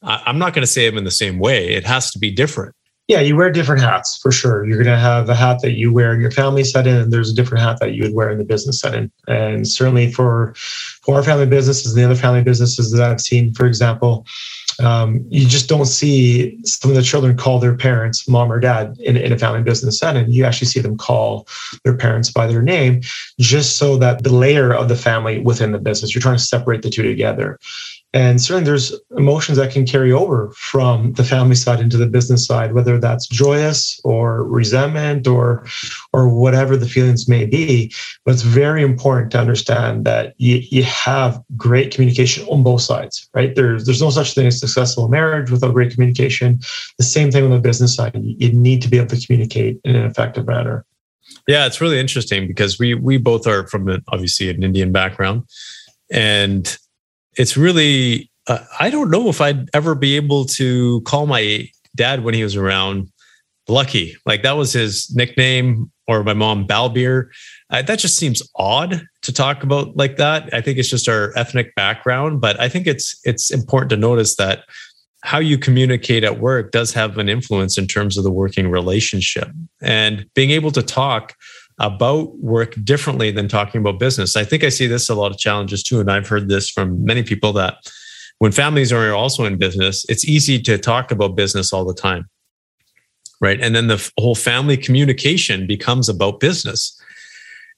I'm 0.03 0.39
not 0.39 0.55
going 0.55 0.63
to 0.63 0.67
say 0.67 0.89
them 0.89 0.97
in 0.97 1.05
the 1.05 1.11
same 1.11 1.39
way. 1.39 1.75
It 1.75 1.85
has 1.85 2.11
to 2.13 2.19
be 2.19 2.31
different. 2.31 2.75
Yeah, 3.07 3.21
you 3.21 3.37
wear 3.37 3.51
different 3.51 3.83
hats 3.83 4.17
for 4.17 4.33
sure. 4.33 4.67
You're 4.67 4.83
going 4.83 4.97
to 4.97 4.99
have 4.99 5.29
a 5.29 5.35
hat 5.35 5.59
that 5.61 5.73
you 5.73 5.93
wear 5.93 6.15
in 6.15 6.23
your 6.23 6.31
family 6.31 6.65
setting, 6.65 6.95
and 6.95 7.13
there's 7.13 7.31
a 7.31 7.35
different 7.35 7.63
hat 7.63 7.81
that 7.81 7.93
you 7.93 8.03
would 8.03 8.15
wear 8.15 8.31
in 8.31 8.39
the 8.39 8.45
business 8.45 8.81
setting. 8.81 9.11
And 9.29 9.69
certainly 9.69 10.11
for 10.11 10.55
for 11.03 11.17
our 11.17 11.23
family 11.23 11.45
businesses 11.45 11.93
and 11.93 12.03
the 12.03 12.07
other 12.07 12.19
family 12.19 12.43
businesses 12.43 12.93
that 12.93 13.03
I've 13.03 13.21
seen, 13.21 13.53
for 13.53 13.67
example, 13.67 14.25
um, 14.81 15.25
you 15.29 15.47
just 15.47 15.69
don't 15.69 15.87
see 15.87 16.59
some 16.65 16.91
of 16.91 16.97
the 16.97 17.03
children 17.03 17.37
call 17.37 17.59
their 17.59 17.77
parents 17.77 18.29
mom 18.29 18.53
or 18.53 18.61
dad 18.61 18.97
in, 19.01 19.17
in 19.17 19.33
a 19.33 19.39
family 19.39 19.63
business 19.63 19.99
setting. 19.99 20.29
You 20.31 20.45
actually 20.45 20.69
see 20.69 20.81
them 20.81 20.97
call 20.97 21.47
their 21.85 21.97
parents 21.97 22.31
by 22.31 22.47
their 22.47 22.63
name, 22.63 23.01
just 23.39 23.77
so 23.77 23.97
that 23.99 24.23
the 24.23 24.33
layer 24.33 24.73
of 24.73 24.89
the 24.89 24.97
family 24.97 25.41
within 25.41 25.73
the 25.73 25.79
business, 25.79 26.15
you're 26.15 26.23
trying 26.23 26.39
to 26.39 26.43
separate 26.43 26.83
the 26.83 26.91
two 26.91 27.03
together. 27.03 27.59
And 28.15 28.41
certainly 28.41 28.65
there's 28.65 28.95
emotions 29.19 29.59
that 29.59 29.73
can 29.73 29.85
carry 29.85 30.13
over 30.13 30.53
from 30.53 31.15
the 31.15 31.25
family 31.25 31.57
side 31.57 31.81
into 31.81 31.97
the 31.97 32.07
business 32.07 32.47
side, 32.47 32.73
whether 32.73 32.97
that's 32.97 33.27
joyous 33.27 34.01
or 34.05 34.45
resentment 34.45 35.27
or 35.27 35.67
or 36.13 36.29
whatever 36.29 36.77
the 36.77 36.89
feelings 36.89 37.29
may 37.29 37.45
be. 37.45 37.93
But 38.25 38.35
it's 38.35 38.43
very 38.43 38.85
important 38.85 39.33
to 39.33 39.41
understand 39.41 40.05
that 40.05 40.35
you, 40.39 40.63
you 40.71 40.85
have 40.85 41.43
great 41.57 41.93
communication 41.93 42.47
on 42.47 42.63
both 42.63 42.83
sides, 42.83 43.29
right? 43.35 43.53
There's 43.53 43.85
there's 43.85 44.01
no 44.01 44.11
such 44.11 44.35
thing 44.35 44.47
as 44.47 44.61
successful 44.61 45.09
marriage 45.09 45.51
without 45.51 45.75
great 45.75 45.93
communication. 45.93 46.61
The 46.99 47.05
same 47.05 47.33
thing 47.33 47.43
on 47.43 47.51
the 47.51 47.59
business 47.59 47.97
side. 47.97 48.13
You 48.15 48.53
need 48.53 48.81
to 48.83 48.89
be 48.89 48.99
able 48.99 49.09
to 49.09 49.27
communicate 49.27 49.81
in 49.83 49.97
an 49.97 50.07
effective 50.07 50.47
manner. 50.47 50.87
Yeah, 51.49 51.67
it's 51.67 51.81
really 51.81 51.99
interesting 51.99 52.47
because 52.47 52.79
we 52.79 52.95
we 52.95 53.17
both 53.17 53.49
are 53.49 53.67
from 53.67 53.89
an, 53.89 54.05
obviously 54.07 54.51
an 54.51 54.63
Indian 54.63 54.93
background. 54.93 55.43
And 56.13 56.79
it's 57.37 57.57
really 57.57 58.31
uh, 58.47 58.59
I 58.79 58.91
don't 58.91 59.11
know 59.11 59.29
if 59.29 59.41
I'd 59.41 59.69
ever 59.75 59.95
be 59.95 60.17
able 60.17 60.45
to 60.47 61.01
call 61.03 61.27
my 61.27 61.69
dad 61.97 62.25
when 62.25 62.35
he 62.35 62.43
was 62.43 62.57
around 62.57 63.11
Lucky. 63.69 64.17
Like 64.27 64.43
that 64.43 64.57
was 64.57 64.73
his 64.73 65.11
nickname, 65.15 65.91
or 66.07 66.23
my 66.23 66.35
mom 66.35 66.67
Balbeer. 66.67 67.29
Uh, 67.71 67.83
that 67.83 67.99
just 67.99 68.17
seems 68.17 68.43
odd 68.57 69.07
to 69.23 69.33
talk 69.33 69.63
about 69.63 69.97
like 69.97 70.17
that. 70.17 70.53
I 70.53 70.61
think 70.61 70.79
it's 70.79 70.91
just 70.91 71.09
our 71.09 71.33
ethnic 71.37 71.75
background, 71.75 72.41
but 72.41 72.61
I 72.61 72.69
think 72.69 72.87
it's 72.87 73.19
it's 73.25 73.51
important 73.51 73.91
to 73.91 73.97
notice 73.97 74.37
that 74.37 74.65
how 75.23 75.39
you 75.39 75.57
communicate 75.57 76.23
at 76.23 76.39
work 76.39 76.71
does 76.71 76.93
have 76.93 77.17
an 77.17 77.31
influence 77.31 77.79
in 77.79 77.87
terms 77.87 78.19
of 78.19 78.25
the 78.25 78.31
working 78.31 78.71
relationship 78.71 79.49
and 79.81 80.27
being 80.35 80.51
able 80.51 80.71
to 80.71 80.83
talk 80.83 81.35
about 81.79 82.37
work 82.39 82.77
differently 82.85 83.31
than 83.31 83.49
talking 83.49 83.81
about 83.81 83.99
business. 83.99 84.37
I 84.37 84.45
think 84.45 84.63
I 84.63 84.69
see 84.69 84.87
this 84.87 85.09
a 85.09 85.15
lot 85.15 85.33
of 85.33 85.39
challenges 85.39 85.83
too. 85.83 86.01
And 86.01 86.11
I've 86.11 86.29
heard 86.29 86.49
this 86.49 86.71
from 86.71 87.05
many 87.05 87.23
people 87.23 87.53
that 87.55 87.79
when 88.39 88.53
families 88.53 88.93
are 88.93 89.13
also 89.13 89.45
in 89.45 89.59
business, 89.59 90.05
it's 90.09 90.25
easy 90.25 90.61
to 90.63 90.79
talk 90.79 91.11
about 91.11 91.37
business 91.37 91.73
all 91.73 91.85
the 91.85 91.95
time. 91.95 92.29
Right. 93.41 93.61
And 93.61 93.75
then 93.75 93.89
the 93.89 94.11
whole 94.19 94.37
family 94.37 94.77
communication 94.77 95.67
becomes 95.67 96.09
about 96.09 96.41
business 96.41 96.99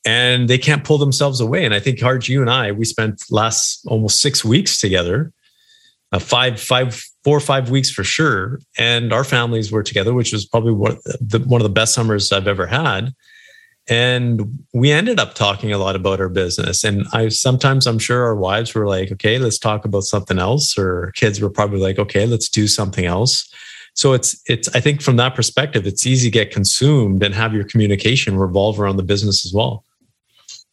and 0.04 0.48
they 0.48 0.58
can't 0.58 0.84
pull 0.84 0.98
themselves 0.98 1.40
away. 1.40 1.64
And 1.64 1.74
I 1.74 1.80
think 1.80 1.98
Harj, 1.98 2.28
you 2.28 2.40
and 2.40 2.50
I, 2.50 2.72
we 2.72 2.84
spent 2.84 3.24
last 3.30 3.80
almost 3.86 4.20
six 4.20 4.44
weeks 4.44 4.78
together, 4.78 5.32
uh, 6.12 6.18
five, 6.18 6.60
five, 6.60 7.02
four 7.24 7.36
or 7.36 7.40
five 7.40 7.70
weeks 7.70 7.90
for 7.90 8.04
sure. 8.04 8.60
And 8.78 9.12
our 9.12 9.24
families 9.24 9.72
were 9.72 9.82
together, 9.82 10.14
which 10.14 10.32
was 10.32 10.46
probably 10.46 10.72
one 10.72 10.98
one 11.46 11.60
of 11.60 11.64
the 11.64 11.70
best 11.70 11.94
summers 11.94 12.30
I've 12.30 12.46
ever 12.46 12.66
had 12.66 13.12
and 13.88 14.58
we 14.72 14.90
ended 14.90 15.20
up 15.20 15.34
talking 15.34 15.72
a 15.72 15.78
lot 15.78 15.96
about 15.96 16.20
our 16.20 16.28
business. 16.28 16.84
And 16.84 17.06
i 17.12 17.28
sometimes 17.28 17.86
i'm 17.86 17.98
sure 17.98 18.24
our 18.24 18.36
wives 18.36 18.74
were 18.74 18.86
like 18.86 19.12
okay 19.12 19.38
let's 19.38 19.58
talk 19.58 19.84
about 19.84 20.04
something 20.04 20.38
else. 20.38 20.76
Or 20.78 21.12
kids 21.14 21.40
were 21.40 21.50
probably 21.50 21.80
like 21.80 21.98
okay 21.98 22.26
let's 22.26 22.48
do 22.48 22.66
something 22.66 23.06
else. 23.06 23.52
So 23.94 24.12
it's 24.12 24.40
it's 24.46 24.68
i 24.74 24.80
think 24.80 25.02
from 25.02 25.16
that 25.16 25.34
perspective 25.34 25.86
it's 25.86 26.06
easy 26.06 26.30
to 26.30 26.34
get 26.34 26.50
consumed 26.50 27.22
and 27.22 27.34
have 27.34 27.54
your 27.54 27.64
communication 27.64 28.36
revolve 28.36 28.80
around 28.80 28.96
the 28.96 29.02
business 29.02 29.46
as 29.46 29.52
well. 29.52 29.84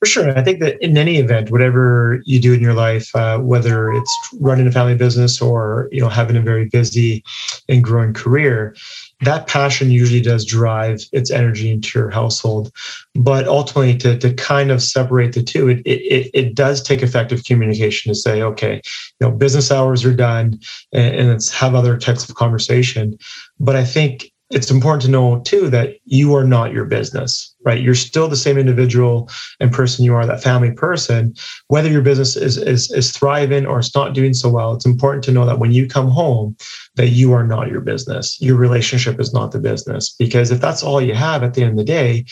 For 0.04 0.08
sure. 0.08 0.38
I 0.38 0.44
think 0.44 0.60
that 0.60 0.84
in 0.84 0.98
any 0.98 1.16
event, 1.16 1.50
whatever 1.50 2.22
you 2.26 2.38
do 2.42 2.52
in 2.52 2.60
your 2.60 2.74
life, 2.74 3.16
uh, 3.16 3.38
whether 3.38 3.90
it's 3.90 4.14
running 4.42 4.68
a 4.68 4.72
family 4.74 4.96
business 4.96 5.42
or 5.42 5.88
you 5.94 6.02
know 6.02 6.10
having 6.10 6.36
a 6.36 6.42
very 6.42 6.66
busy 6.66 7.24
and 7.70 7.82
growing 7.82 8.14
career, 8.14 8.76
that 9.26 9.48
passion 9.48 9.92
usually 9.92 10.22
does 10.22 10.46
drive 10.46 11.02
its 11.12 11.32
energy 11.32 11.72
into 11.72 12.00
your 12.00 12.10
household. 12.10 12.72
But 13.16 13.48
ultimately, 13.48 13.98
to, 14.00 14.18
to 14.18 14.34
kind 14.34 14.72
of 14.72 14.82
separate 14.82 15.34
the 15.34 15.44
two, 15.44 15.70
it, 15.70 15.82
it, 15.86 16.32
it 16.34 16.56
does 16.56 16.82
take 16.82 17.02
effective 17.02 17.44
communication 17.44 18.12
to 18.12 18.16
say, 18.16 18.42
okay, 18.42 18.82
you 19.20 19.28
know, 19.28 19.32
business 19.32 19.72
hours 19.72 20.04
are 20.04 20.16
done 20.16 20.60
and, 20.92 21.16
and 21.16 21.30
let's 21.30 21.52
have 21.52 21.76
other 21.76 21.98
types 21.98 22.28
of 22.28 22.36
conversation. 22.36 23.18
But 23.60 23.76
I 23.76 23.86
think 23.86 24.33
it's 24.50 24.70
important 24.70 25.02
to 25.04 25.10
know 25.10 25.42
too 25.42 25.70
that 25.70 25.96
you 26.06 26.36
are 26.36 26.44
not 26.44 26.72
your 26.72 26.86
business, 26.86 27.56
right? 27.66 27.82
You're 27.82 27.96
still 27.96 28.28
the 28.28 28.36
same 28.36 28.58
individual 28.58 29.30
and 29.60 29.72
person 29.72 30.06
you 30.06 30.14
are, 30.14 30.26
that 30.26 30.44
family 30.44 30.72
person. 30.72 31.34
Whether 31.68 31.90
your 31.90 32.02
business 32.02 32.36
is, 32.36 32.58
is, 32.58 32.92
is 32.92 33.12
thriving 33.12 33.66
or 33.66 33.80
it's 33.80 33.96
not 33.96 34.14
doing 34.14 34.34
so 34.34 34.50
well, 34.50 34.74
it's 34.74 34.86
important 34.86 35.24
to 35.26 35.32
know 35.32 35.46
that 35.46 35.60
when 35.60 35.72
you 35.72 35.88
come 35.88 36.10
home, 36.10 36.56
that 36.96 37.10
you 37.10 37.34
are 37.34 37.46
not 37.46 37.70
your 37.70 37.82
business. 37.82 38.40
Your 38.42 38.56
relationship 38.56 39.20
is 39.20 39.34
not 39.34 39.52
the 39.52 39.60
business. 39.60 40.14
Because 40.20 40.52
if 40.52 40.62
that's 40.62 40.84
all 40.84 41.02
you 41.02 41.16
have 41.16 41.42
at 41.44 41.56
the 41.56 41.64
end 41.64 41.72
of 41.72 41.78
the 41.78 41.84
day, 41.84 42.26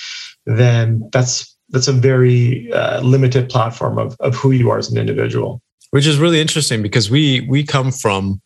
then 0.45 1.09
that's 1.11 1.55
that's 1.69 1.87
a 1.87 1.93
very 1.93 2.71
uh, 2.73 2.99
limited 3.01 3.49
platform 3.49 3.97
of, 3.97 4.15
of 4.19 4.35
who 4.35 4.51
you 4.51 4.69
are 4.69 4.77
as 4.77 4.91
an 4.91 4.97
individual. 4.97 5.61
Which 5.91 6.05
is 6.05 6.17
really 6.17 6.41
interesting 6.41 6.81
because 6.81 7.09
we 7.09 7.41
we 7.49 7.63
come 7.63 7.91
from 7.91 8.41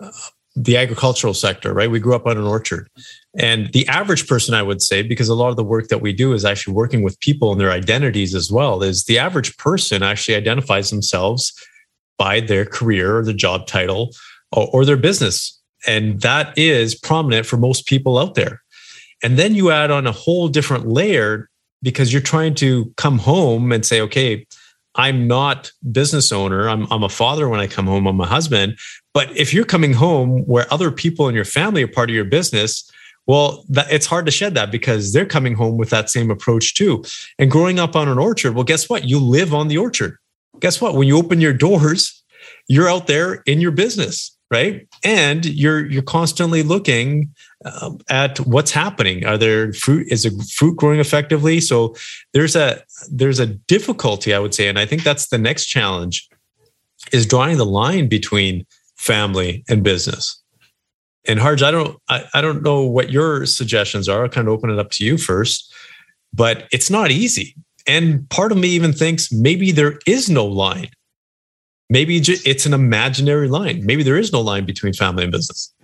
uh, 0.00 0.10
the 0.56 0.76
agricultural 0.76 1.34
sector, 1.34 1.72
right? 1.72 1.90
We 1.90 2.00
grew 2.00 2.14
up 2.14 2.26
on 2.26 2.36
an 2.36 2.44
orchard. 2.44 2.88
And 3.38 3.72
the 3.72 3.86
average 3.88 4.26
person, 4.26 4.54
I 4.54 4.62
would 4.62 4.82
say, 4.82 5.02
because 5.02 5.28
a 5.28 5.34
lot 5.34 5.50
of 5.50 5.56
the 5.56 5.64
work 5.64 5.88
that 5.88 6.00
we 6.00 6.12
do 6.12 6.32
is 6.32 6.44
actually 6.44 6.74
working 6.74 7.02
with 7.02 7.20
people 7.20 7.52
and 7.52 7.60
their 7.60 7.70
identities 7.70 8.34
as 8.34 8.50
well, 8.50 8.82
is 8.82 9.04
the 9.04 9.18
average 9.18 9.56
person 9.56 10.02
actually 10.02 10.34
identifies 10.34 10.90
themselves 10.90 11.52
by 12.18 12.40
their 12.40 12.64
career 12.64 13.18
or 13.18 13.24
the 13.24 13.32
job 13.32 13.66
title 13.66 14.10
or, 14.52 14.68
or 14.72 14.84
their 14.84 14.96
business. 14.96 15.58
And 15.86 16.20
that 16.20 16.56
is 16.58 16.94
prominent 16.94 17.46
for 17.46 17.56
most 17.56 17.86
people 17.86 18.18
out 18.18 18.34
there. 18.34 18.60
And 19.22 19.38
then 19.38 19.54
you 19.54 19.70
add 19.70 19.90
on 19.90 20.06
a 20.06 20.12
whole 20.12 20.48
different 20.48 20.88
layer 20.88 21.48
because 21.82 22.12
you're 22.12 22.22
trying 22.22 22.54
to 22.56 22.92
come 22.96 23.18
home 23.18 23.72
and 23.72 23.86
say, 23.86 24.00
okay, 24.00 24.46
I'm 24.96 25.26
not 25.26 25.70
business 25.92 26.32
owner. 26.32 26.68
I'm, 26.68 26.86
I'm 26.90 27.02
a 27.02 27.08
father 27.08 27.48
when 27.48 27.60
I 27.60 27.66
come 27.66 27.86
home. 27.86 28.06
I'm 28.06 28.20
a 28.20 28.26
husband. 28.26 28.78
But 29.14 29.34
if 29.36 29.54
you're 29.54 29.64
coming 29.64 29.92
home 29.92 30.44
where 30.46 30.72
other 30.72 30.90
people 30.90 31.28
in 31.28 31.34
your 31.34 31.44
family 31.44 31.82
are 31.82 31.88
part 31.88 32.10
of 32.10 32.16
your 32.16 32.24
business, 32.24 32.90
well, 33.26 33.64
that, 33.68 33.92
it's 33.92 34.06
hard 34.06 34.26
to 34.26 34.32
shed 34.32 34.54
that 34.54 34.72
because 34.72 35.12
they're 35.12 35.26
coming 35.26 35.54
home 35.54 35.76
with 35.76 35.90
that 35.90 36.10
same 36.10 36.30
approach 36.30 36.74
too. 36.74 37.04
And 37.38 37.50
growing 37.50 37.78
up 37.78 37.94
on 37.94 38.08
an 38.08 38.18
orchard, 38.18 38.54
well, 38.54 38.64
guess 38.64 38.88
what? 38.88 39.08
You 39.08 39.20
live 39.20 39.54
on 39.54 39.68
the 39.68 39.78
orchard. 39.78 40.16
Guess 40.58 40.80
what? 40.80 40.94
When 40.94 41.06
you 41.06 41.16
open 41.16 41.40
your 41.40 41.52
doors, 41.52 42.22
you're 42.68 42.88
out 42.88 43.06
there 43.06 43.42
in 43.46 43.60
your 43.60 43.70
business, 43.70 44.29
right? 44.50 44.86
And 45.04 45.44
you're 45.44 45.86
you're 45.86 46.02
constantly 46.02 46.62
looking 46.62 47.32
um, 47.64 47.98
at 48.08 48.38
what's 48.40 48.72
happening. 48.72 49.24
Are 49.24 49.38
there 49.38 49.72
fruit? 49.72 50.08
Is 50.10 50.24
the 50.24 50.30
fruit 50.52 50.76
growing 50.76 51.00
effectively? 51.00 51.60
So 51.60 51.94
there's 52.32 52.56
a 52.56 52.82
there's 53.10 53.38
a 53.38 53.46
difficulty, 53.46 54.34
I 54.34 54.38
would 54.38 54.54
say, 54.54 54.68
and 54.68 54.78
I 54.78 54.86
think 54.86 55.04
that's 55.04 55.28
the 55.28 55.38
next 55.38 55.66
challenge, 55.66 56.28
is 57.12 57.26
drawing 57.26 57.58
the 57.58 57.66
line 57.66 58.08
between 58.08 58.66
family 58.96 59.64
and 59.68 59.82
business. 59.82 60.42
And 61.26 61.38
Harj, 61.38 61.62
I 61.62 61.70
don't 61.70 61.98
I, 62.08 62.24
I 62.34 62.40
don't 62.40 62.62
know 62.62 62.82
what 62.82 63.10
your 63.10 63.46
suggestions 63.46 64.08
are. 64.08 64.24
I'll 64.24 64.28
kind 64.28 64.48
of 64.48 64.54
open 64.54 64.70
it 64.70 64.78
up 64.78 64.90
to 64.92 65.04
you 65.04 65.16
first, 65.16 65.72
but 66.32 66.66
it's 66.72 66.90
not 66.90 67.10
easy. 67.10 67.54
And 67.86 68.28
part 68.30 68.52
of 68.52 68.58
me 68.58 68.68
even 68.68 68.92
thinks 68.92 69.32
maybe 69.32 69.72
there 69.72 69.98
is 70.06 70.28
no 70.28 70.44
line. 70.44 70.90
Maybe 71.90 72.16
it's 72.16 72.66
an 72.66 72.72
imaginary 72.72 73.48
line. 73.48 73.84
Maybe 73.84 74.02
there 74.04 74.16
is 74.16 74.32
no 74.32 74.40
line 74.40 74.64
between 74.64 74.92
family 74.92 75.24
and 75.24 75.32
business. 75.32 75.74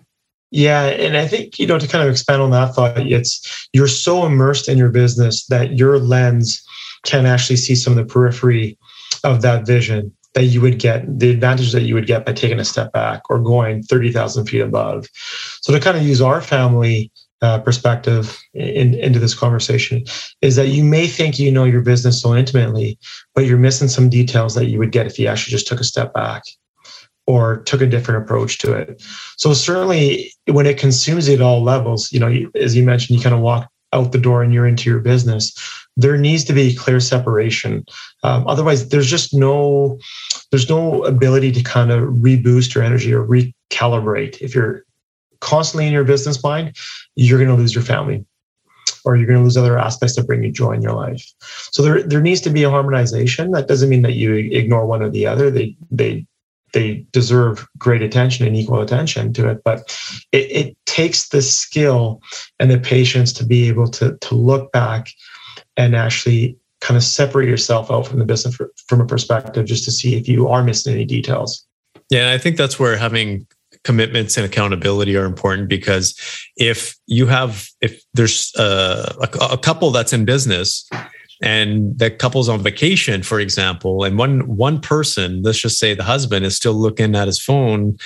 Yeah, 0.52 0.84
and 0.84 1.16
I 1.16 1.26
think 1.26 1.58
you 1.58 1.66
know 1.66 1.78
to 1.78 1.88
kind 1.88 2.04
of 2.04 2.10
expand 2.10 2.40
on 2.40 2.52
that 2.52 2.74
thought, 2.74 2.96
it's 2.98 3.68
you're 3.72 3.88
so 3.88 4.24
immersed 4.24 4.68
in 4.68 4.78
your 4.78 4.90
business 4.90 5.44
that 5.46 5.76
your 5.76 5.98
lens 5.98 6.64
can 7.04 7.26
actually 7.26 7.56
see 7.56 7.74
some 7.74 7.92
of 7.92 7.96
the 7.96 8.12
periphery 8.12 8.78
of 9.24 9.42
that 9.42 9.66
vision 9.66 10.12
that 10.34 10.44
you 10.44 10.60
would 10.60 10.78
get, 10.78 11.18
the 11.18 11.30
advantage 11.30 11.72
that 11.72 11.82
you 11.82 11.94
would 11.94 12.06
get 12.06 12.24
by 12.24 12.32
taking 12.32 12.60
a 12.60 12.64
step 12.64 12.92
back 12.92 13.22
or 13.30 13.38
going 13.38 13.82
30,000 13.82 14.46
feet 14.46 14.60
above. 14.60 15.06
So, 15.62 15.72
to 15.72 15.80
kind 15.80 15.96
of 15.96 16.04
use 16.04 16.20
our 16.20 16.40
family 16.40 17.10
uh, 17.42 17.58
perspective 17.60 18.38
in, 18.54 18.94
into 18.94 19.18
this 19.18 19.34
conversation, 19.34 20.04
is 20.42 20.56
that 20.56 20.68
you 20.68 20.82
may 20.82 21.06
think 21.06 21.38
you 21.38 21.50
know 21.50 21.64
your 21.64 21.82
business 21.82 22.20
so 22.20 22.34
intimately, 22.34 22.98
but 23.34 23.44
you're 23.46 23.58
missing 23.58 23.88
some 23.88 24.08
details 24.08 24.54
that 24.54 24.66
you 24.66 24.78
would 24.78 24.92
get 24.92 25.06
if 25.06 25.18
you 25.18 25.26
actually 25.26 25.50
just 25.50 25.66
took 25.66 25.80
a 25.80 25.84
step 25.84 26.12
back 26.14 26.42
or 27.26 27.58
took 27.62 27.80
a 27.80 27.86
different 27.86 28.22
approach 28.22 28.58
to 28.58 28.72
it. 28.72 29.02
So 29.36 29.52
certainly 29.52 30.32
when 30.46 30.66
it 30.66 30.78
consumes 30.78 31.28
you 31.28 31.34
at 31.34 31.40
all 31.40 31.62
levels, 31.62 32.12
you 32.12 32.20
know, 32.20 32.32
as 32.54 32.76
you 32.76 32.84
mentioned, 32.84 33.18
you 33.18 33.22
kind 33.22 33.34
of 33.34 33.40
walk 33.40 33.68
out 33.92 34.12
the 34.12 34.18
door 34.18 34.42
and 34.42 34.52
you're 34.52 34.66
into 34.66 34.88
your 34.88 35.00
business 35.00 35.52
there 35.96 36.16
needs 36.16 36.44
to 36.44 36.52
be 36.52 36.74
clear 36.74 37.00
separation 37.00 37.84
um, 38.22 38.46
otherwise 38.46 38.88
there's 38.88 39.10
just 39.10 39.34
no 39.34 39.98
there's 40.50 40.68
no 40.68 41.04
ability 41.04 41.50
to 41.52 41.62
kind 41.62 41.90
of 41.90 42.02
reboost 42.14 42.74
your 42.74 42.84
energy 42.84 43.12
or 43.12 43.26
recalibrate 43.26 44.40
if 44.40 44.54
you're 44.54 44.84
constantly 45.40 45.86
in 45.86 45.92
your 45.92 46.04
business 46.04 46.42
mind 46.42 46.76
you're 47.14 47.38
going 47.38 47.50
to 47.50 47.56
lose 47.56 47.74
your 47.74 47.84
family 47.84 48.24
or 49.04 49.16
you're 49.16 49.26
going 49.26 49.38
to 49.38 49.44
lose 49.44 49.56
other 49.56 49.78
aspects 49.78 50.16
that 50.16 50.26
bring 50.26 50.42
you 50.42 50.50
joy 50.50 50.72
in 50.72 50.82
your 50.82 50.94
life 50.94 51.24
so 51.70 51.82
there, 51.82 52.02
there 52.02 52.20
needs 52.20 52.40
to 52.40 52.50
be 52.50 52.62
a 52.62 52.70
harmonization 52.70 53.50
that 53.50 53.68
doesn't 53.68 53.88
mean 53.88 54.02
that 54.02 54.14
you 54.14 54.34
ignore 54.34 54.86
one 54.86 55.02
or 55.02 55.10
the 55.10 55.26
other 55.26 55.50
they 55.50 55.76
they 55.90 56.26
they 56.76 57.06
deserve 57.10 57.66
great 57.78 58.02
attention 58.02 58.46
and 58.46 58.54
equal 58.54 58.82
attention 58.82 59.32
to 59.32 59.48
it. 59.48 59.62
But 59.64 59.96
it, 60.32 60.50
it 60.50 60.76
takes 60.84 61.30
the 61.30 61.40
skill 61.40 62.20
and 62.60 62.70
the 62.70 62.78
patience 62.78 63.32
to 63.34 63.46
be 63.46 63.68
able 63.68 63.88
to, 63.92 64.16
to 64.18 64.34
look 64.34 64.72
back 64.72 65.08
and 65.78 65.96
actually 65.96 66.58
kind 66.82 66.98
of 66.98 67.02
separate 67.02 67.48
yourself 67.48 67.90
out 67.90 68.06
from 68.06 68.18
the 68.18 68.26
business 68.26 68.58
from 68.88 69.00
a 69.00 69.06
perspective 69.06 69.64
just 69.64 69.84
to 69.84 69.90
see 69.90 70.16
if 70.16 70.28
you 70.28 70.48
are 70.48 70.62
missing 70.62 70.92
any 70.92 71.06
details. 71.06 71.66
Yeah, 72.10 72.32
I 72.32 72.38
think 72.38 72.58
that's 72.58 72.78
where 72.78 72.96
having 72.96 73.46
commitments 73.86 74.36
and 74.36 74.44
accountability 74.44 75.16
are 75.16 75.24
important 75.24 75.68
because 75.68 76.18
if 76.56 76.96
you 77.06 77.24
have 77.26 77.68
if 77.80 78.02
there's 78.14 78.52
uh, 78.56 79.14
a, 79.20 79.44
a 79.52 79.56
couple 79.56 79.92
that's 79.92 80.12
in 80.12 80.24
business 80.24 80.90
and 81.40 81.96
the 81.96 82.10
couple's 82.10 82.48
on 82.48 82.60
vacation 82.60 83.22
for 83.22 83.38
example 83.38 84.02
and 84.02 84.18
one 84.18 84.40
one 84.56 84.80
person 84.80 85.40
let's 85.42 85.60
just 85.60 85.78
say 85.78 85.94
the 85.94 86.02
husband 86.02 86.44
is 86.44 86.56
still 86.56 86.72
looking 86.72 87.14
at 87.14 87.28
his 87.28 87.40
phone 87.40 87.96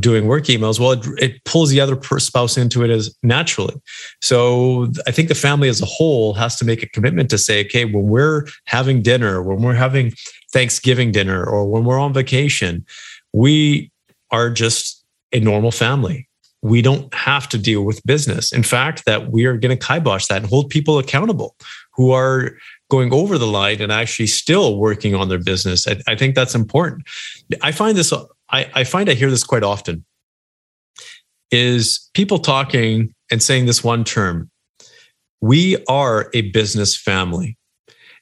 doing 0.00 0.26
work 0.26 0.44
emails 0.44 0.80
well 0.80 0.92
it, 0.92 1.06
it 1.18 1.44
pulls 1.44 1.70
the 1.70 1.80
other 1.80 1.96
spouse 2.18 2.58
into 2.58 2.82
it 2.82 2.90
as 2.90 3.14
naturally. 3.22 3.76
So 4.20 4.88
i 5.06 5.12
think 5.12 5.28
the 5.28 5.36
family 5.36 5.68
as 5.68 5.80
a 5.80 5.86
whole 5.86 6.34
has 6.34 6.56
to 6.56 6.64
make 6.64 6.82
a 6.82 6.88
commitment 6.88 7.30
to 7.30 7.38
say 7.38 7.64
okay 7.64 7.84
when 7.84 8.08
we're 8.08 8.44
having 8.64 9.02
dinner 9.02 9.40
when 9.40 9.62
we're 9.62 9.74
having 9.86 10.12
thanksgiving 10.52 11.12
dinner 11.12 11.44
or 11.44 11.70
when 11.70 11.84
we're 11.84 12.00
on 12.00 12.12
vacation 12.12 12.84
we 13.32 13.92
are 14.30 14.50
just 14.50 14.97
a 15.32 15.40
normal 15.40 15.70
family 15.70 16.28
we 16.62 16.82
don't 16.82 17.12
have 17.14 17.48
to 17.48 17.58
deal 17.58 17.84
with 17.84 18.04
business. 18.04 18.52
In 18.52 18.62
fact, 18.62 19.04
that 19.06 19.30
we 19.30 19.44
are 19.44 19.56
going 19.56 19.76
to 19.76 19.86
kibosh 19.86 20.26
that 20.26 20.38
and 20.38 20.46
hold 20.46 20.70
people 20.70 20.98
accountable 20.98 21.56
who 21.94 22.10
are 22.10 22.56
going 22.90 23.12
over 23.12 23.38
the 23.38 23.46
line 23.46 23.80
and 23.80 23.92
actually 23.92 24.26
still 24.26 24.78
working 24.78 25.14
on 25.14 25.28
their 25.28 25.38
business. 25.38 25.86
I, 25.86 26.00
I 26.08 26.16
think 26.16 26.34
that's 26.34 26.54
important. 26.54 27.06
I 27.62 27.72
find 27.72 27.96
this, 27.96 28.12
I, 28.50 28.70
I 28.74 28.84
find 28.84 29.08
I 29.08 29.14
hear 29.14 29.30
this 29.30 29.44
quite 29.44 29.62
often 29.62 30.04
is 31.50 32.10
people 32.14 32.38
talking 32.38 33.14
and 33.30 33.42
saying 33.42 33.66
this 33.66 33.84
one 33.84 34.04
term 34.04 34.50
we 35.40 35.82
are 35.86 36.30
a 36.34 36.42
business 36.50 36.96
family. 36.96 37.56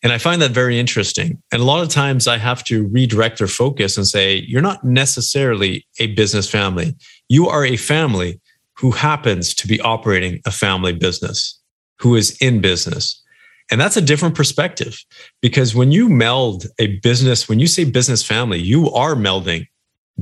And 0.06 0.12
I 0.12 0.18
find 0.18 0.40
that 0.40 0.52
very 0.52 0.78
interesting. 0.78 1.42
And 1.50 1.60
a 1.60 1.64
lot 1.64 1.82
of 1.82 1.88
times 1.88 2.28
I 2.28 2.38
have 2.38 2.62
to 2.66 2.86
redirect 2.86 3.38
their 3.38 3.48
focus 3.48 3.96
and 3.96 4.06
say, 4.06 4.36
you're 4.46 4.62
not 4.62 4.84
necessarily 4.84 5.84
a 5.98 6.14
business 6.14 6.48
family. 6.48 6.94
You 7.28 7.48
are 7.48 7.66
a 7.66 7.76
family 7.76 8.40
who 8.74 8.92
happens 8.92 9.52
to 9.54 9.66
be 9.66 9.80
operating 9.80 10.40
a 10.46 10.52
family 10.52 10.92
business, 10.92 11.60
who 11.98 12.14
is 12.14 12.38
in 12.40 12.60
business. 12.60 13.20
And 13.68 13.80
that's 13.80 13.96
a 13.96 14.00
different 14.00 14.36
perspective 14.36 14.96
because 15.42 15.74
when 15.74 15.90
you 15.90 16.08
meld 16.08 16.66
a 16.78 16.98
business, 16.98 17.48
when 17.48 17.58
you 17.58 17.66
say 17.66 17.82
business 17.82 18.22
family, 18.22 18.60
you 18.60 18.88
are 18.92 19.16
melding 19.16 19.66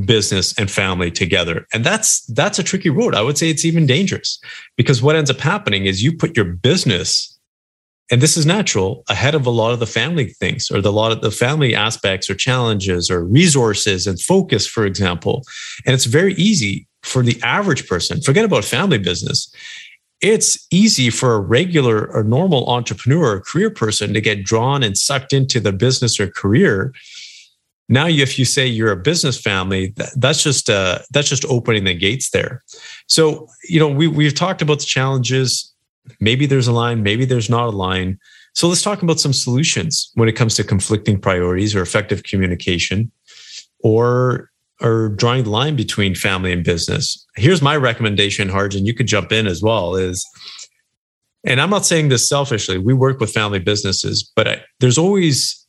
business 0.07 0.59
and 0.59 0.71
family 0.71 1.11
together. 1.11 1.67
And 1.75 1.85
that's 1.85 2.25
that's 2.29 2.59
a 2.59 2.63
tricky 2.63 2.89
road. 2.89 3.15
I 3.15 3.21
would 3.21 3.37
say 3.37 3.51
it's 3.51 3.67
even 3.67 3.85
dangerous 3.85 4.41
because 4.79 5.03
what 5.03 5.15
ends 5.15 5.31
up 5.31 5.41
happening 5.41 5.85
is 5.85 6.03
you 6.03 6.17
put 6.17 6.39
your 6.39 6.47
business 6.47 7.34
and 8.11 8.21
this 8.21 8.37
is 8.37 8.45
natural 8.45 9.03
ahead 9.09 9.35
of 9.35 9.47
a 9.47 9.51
lot 9.51 9.73
of 9.73 9.81
the 9.81 9.87
family 9.87 10.27
things 10.27 10.71
or 10.71 10.81
the 10.81 10.93
lot 10.93 11.13
of 11.13 11.21
the 11.23 11.31
family 11.31 11.75
aspects 11.75 12.29
or 12.29 12.35
challenges 12.35 13.11
or 13.11 13.25
resources 13.25 14.07
and 14.07 14.21
focus 14.21 14.67
for 14.67 14.85
example. 14.85 15.43
And 15.87 15.95
it's 15.95 16.05
very 16.05 16.35
easy 16.35 16.87
for 17.03 17.23
the 17.23 17.41
average 17.43 17.87
person 17.87 18.21
forget 18.23 18.45
about 18.45 18.65
family 18.65 18.99
business 18.99 19.53
it's 20.25 20.67
easy 20.71 21.11
for 21.11 21.35
a 21.35 21.41
regular 21.41 22.07
or 22.11 22.25
normal 22.25 22.67
entrepreneur 22.71 23.37
or 23.37 23.41
career 23.41 23.71
person 23.71 24.15
to 24.15 24.23
get 24.23 24.43
drawn 24.43 24.83
and 24.83 24.97
sucked 24.97 25.35
into 25.35 25.61
the 25.61 25.73
business 25.73 26.19
or 26.19 26.29
career. 26.29 26.95
Now 27.91 28.07
if 28.07 28.39
you 28.39 28.47
say 28.47 28.67
you're 28.67 28.91
a 28.91 28.97
business 28.97 29.39
family 29.39 29.93
that's 30.17 30.43
just 30.43 30.71
uh, 30.71 31.01
that's 31.11 31.29
just 31.29 31.45
opening 31.45 31.85
the 31.85 31.93
gates 31.93 32.31
there. 32.31 32.63
So 33.07 33.49
you 33.69 33.79
know 33.79 33.89
we, 33.89 34.09
we've 34.09 34.35
talked 34.35 34.63
about 34.63 34.79
the 34.79 34.87
challenges 34.87 35.74
maybe 36.21 36.47
there's 36.47 36.69
a 36.69 36.73
line 36.73 37.03
maybe 37.03 37.25
there's 37.25 37.51
not 37.51 37.67
a 37.69 37.71
line. 37.71 38.19
So 38.55 38.69
let's 38.69 38.83
talk 38.83 39.03
about 39.03 39.19
some 39.19 39.33
solutions 39.33 40.11
when 40.15 40.29
it 40.29 40.33
comes 40.33 40.55
to 40.57 40.65
conflicting 40.65 41.21
priorities 41.21 41.75
or 41.75 41.83
effective 41.83 42.23
communication 42.23 43.11
or 43.81 44.51
or 44.81 45.11
drawing 45.11 45.45
the 45.45 45.51
line 45.51 45.77
between 45.77 46.15
family 46.15 46.53
and 46.53 46.65
business. 46.65 47.25
Here's 47.37 47.63
my 47.63 47.77
recommendation 47.77 48.49
harj 48.49 48.77
and 48.77 48.87
you 48.87 48.95
could 48.95 49.07
jump 49.07 49.33
in 49.33 49.47
as 49.47 49.63
well 49.63 49.97
is 49.97 50.25
and 51.47 51.61
i'm 51.61 51.71
not 51.71 51.85
saying 51.85 52.09
this 52.09 52.29
selfishly 52.29 52.79
we 52.79 52.95
work 52.95 53.21
with 53.21 53.31
family 53.31 53.59
businesses 53.59 54.23
but 54.35 54.49
I, 54.49 54.63
there's 54.81 54.97
always 54.99 55.65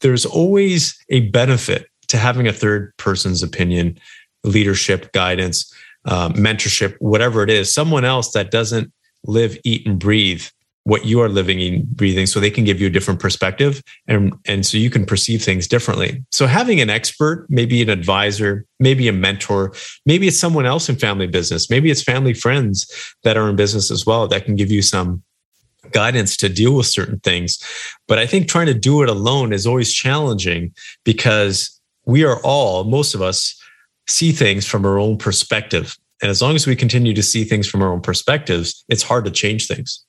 there's 0.00 0.26
always 0.26 0.98
a 1.08 1.20
benefit 1.30 1.86
to 2.08 2.18
having 2.18 2.46
a 2.46 2.52
third 2.52 2.92
person's 2.98 3.42
opinion, 3.42 3.98
leadership, 4.44 5.10
guidance, 5.12 5.72
uh, 6.04 6.28
mentorship, 6.30 6.94
whatever 6.98 7.42
it 7.42 7.48
is, 7.50 7.72
someone 7.72 8.04
else 8.04 8.32
that 8.32 8.50
doesn't 8.50 8.92
live, 9.24 9.58
eat, 9.64 9.86
and 9.86 9.98
breathe 9.98 10.44
what 10.84 11.06
you 11.06 11.20
are 11.20 11.30
living 11.30 11.62
and 11.62 11.88
breathing 11.96 12.26
so 12.26 12.38
they 12.38 12.50
can 12.50 12.64
give 12.64 12.78
you 12.78 12.86
a 12.86 12.90
different 12.90 13.18
perspective 13.18 13.82
and 14.06 14.34
and 14.44 14.66
so 14.66 14.76
you 14.76 14.90
can 14.90 15.06
perceive 15.06 15.42
things 15.42 15.66
differently 15.66 16.22
so 16.30 16.46
having 16.46 16.78
an 16.78 16.90
expert 16.90 17.46
maybe 17.48 17.80
an 17.80 17.88
advisor 17.88 18.66
maybe 18.78 19.08
a 19.08 19.12
mentor 19.12 19.72
maybe 20.04 20.28
it's 20.28 20.38
someone 20.38 20.66
else 20.66 20.90
in 20.90 20.96
family 20.96 21.26
business 21.26 21.70
maybe 21.70 21.90
it's 21.90 22.02
family 22.02 22.34
friends 22.34 23.14
that 23.22 23.38
are 23.38 23.48
in 23.48 23.56
business 23.56 23.90
as 23.90 24.04
well 24.04 24.28
that 24.28 24.44
can 24.44 24.56
give 24.56 24.70
you 24.70 24.82
some 24.82 25.22
guidance 25.90 26.36
to 26.38 26.48
deal 26.48 26.76
with 26.76 26.86
certain 26.86 27.20
things. 27.20 27.58
But 28.08 28.18
I 28.18 28.26
think 28.26 28.48
trying 28.48 28.66
to 28.66 28.74
do 28.74 29.02
it 29.02 29.08
alone 29.08 29.52
is 29.52 29.66
always 29.66 29.92
challenging 29.92 30.74
because 31.04 31.80
we 32.06 32.24
are 32.24 32.40
all, 32.42 32.84
most 32.84 33.14
of 33.14 33.22
us, 33.22 33.60
see 34.06 34.32
things 34.32 34.66
from 34.66 34.84
our 34.84 34.98
own 34.98 35.16
perspective. 35.16 35.96
And 36.22 36.30
as 36.30 36.40
long 36.40 36.54
as 36.54 36.66
we 36.66 36.76
continue 36.76 37.14
to 37.14 37.22
see 37.22 37.44
things 37.44 37.68
from 37.68 37.82
our 37.82 37.92
own 37.92 38.00
perspectives, 38.00 38.84
it's 38.88 39.02
hard 39.02 39.24
to 39.24 39.30
change 39.30 39.66
things. 39.66 40.04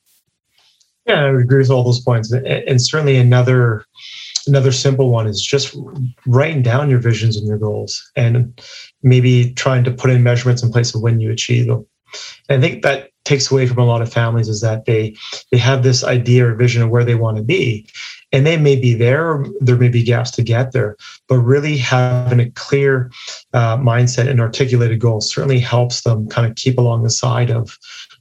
Yeah, 1.06 1.26
I 1.26 1.40
agree 1.40 1.60
with 1.60 1.70
all 1.70 1.84
those 1.84 2.00
points. 2.00 2.32
And 2.32 2.82
certainly 2.82 3.18
another 3.18 3.86
another 4.48 4.72
simple 4.72 5.10
one 5.10 5.28
is 5.28 5.42
just 5.42 5.76
writing 6.28 6.62
down 6.62 6.90
your 6.90 7.00
visions 7.00 7.36
and 7.36 7.48
your 7.48 7.58
goals 7.58 8.12
and 8.16 8.62
maybe 9.02 9.54
trying 9.54 9.84
to 9.84 9.92
put 9.92 10.12
in 10.12 10.24
measurements 10.24 10.62
in 10.62 10.72
place 10.72 10.94
of 10.94 11.02
when 11.02 11.20
you 11.20 11.32
achieve 11.32 11.68
them. 11.68 11.86
And 12.48 12.64
I 12.64 12.68
think 12.68 12.84
that 12.84 13.10
takes 13.24 13.52
away 13.52 13.66
from 13.66 13.80
a 13.80 13.86
lot 13.86 14.02
of 14.02 14.14
families 14.14 14.48
is 14.48 14.62
that 14.62 14.86
they 14.86 15.16
they 15.52 15.58
have 15.58 15.84
this 15.84 16.04
idea 16.04 16.48
or 16.48 16.56
vision 16.56 16.82
of 16.82 16.90
where 16.90 17.04
they 17.04 17.16
want 17.16 17.38
to 17.38 17.44
be 17.44 17.88
and 18.36 18.46
they 18.46 18.58
may 18.58 18.76
be 18.76 18.94
there 18.94 19.46
there 19.62 19.78
may 19.78 19.88
be 19.88 20.04
gaps 20.04 20.30
to 20.30 20.44
get 20.44 20.74
there 20.74 20.98
but 21.30 21.40
really 21.40 21.78
having 21.78 22.42
a 22.42 22.52
clear 22.52 23.10
uh, 23.54 23.78
mindset 23.78 24.30
and 24.30 24.42
articulated 24.42 25.00
goals 25.00 25.32
certainly 25.32 25.60
helps 25.60 26.02
them 26.02 26.28
kind 26.28 26.46
of 26.46 26.56
keep 26.56 26.78
along 26.78 27.04
the 27.04 27.10
side 27.10 27.50
of 27.50 27.78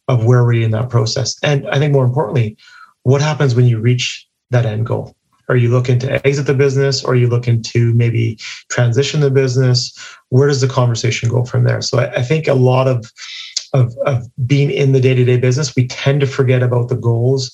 of 0.06 0.24
where 0.24 0.44
we're 0.44 0.62
in 0.62 0.70
that 0.70 0.88
process. 0.88 1.36
And 1.42 1.68
i 1.68 1.78
think 1.78 1.92
more 1.92 2.04
importantly 2.04 2.56
what 3.02 3.20
happens 3.20 3.54
when 3.54 3.66
you 3.66 3.78
reach 3.80 4.26
that 4.50 4.64
end 4.64 4.86
goal? 4.86 5.14
Are 5.48 5.56
you 5.56 5.68
looking 5.68 5.98
to 5.98 6.26
exit 6.26 6.46
the 6.46 6.54
business 6.54 7.04
or 7.04 7.12
are 7.12 7.16
you 7.16 7.28
looking 7.28 7.60
to 7.62 7.92
maybe 7.92 8.38
transition 8.70 9.20
the 9.20 9.30
business? 9.30 9.92
Where 10.30 10.48
does 10.48 10.62
the 10.62 10.68
conversation 10.68 11.28
go 11.28 11.44
from 11.44 11.64
there? 11.64 11.82
So 11.82 11.98
I, 11.98 12.06
I 12.12 12.22
think 12.22 12.48
a 12.48 12.54
lot 12.54 12.88
of 12.88 13.12
of, 13.74 13.92
of 14.06 14.24
being 14.46 14.70
in 14.70 14.92
the 14.92 15.00
day-to-day 15.00 15.38
business 15.38 15.74
we 15.74 15.88
tend 15.88 16.20
to 16.20 16.28
forget 16.28 16.62
about 16.62 16.88
the 16.88 16.96
goals 16.96 17.50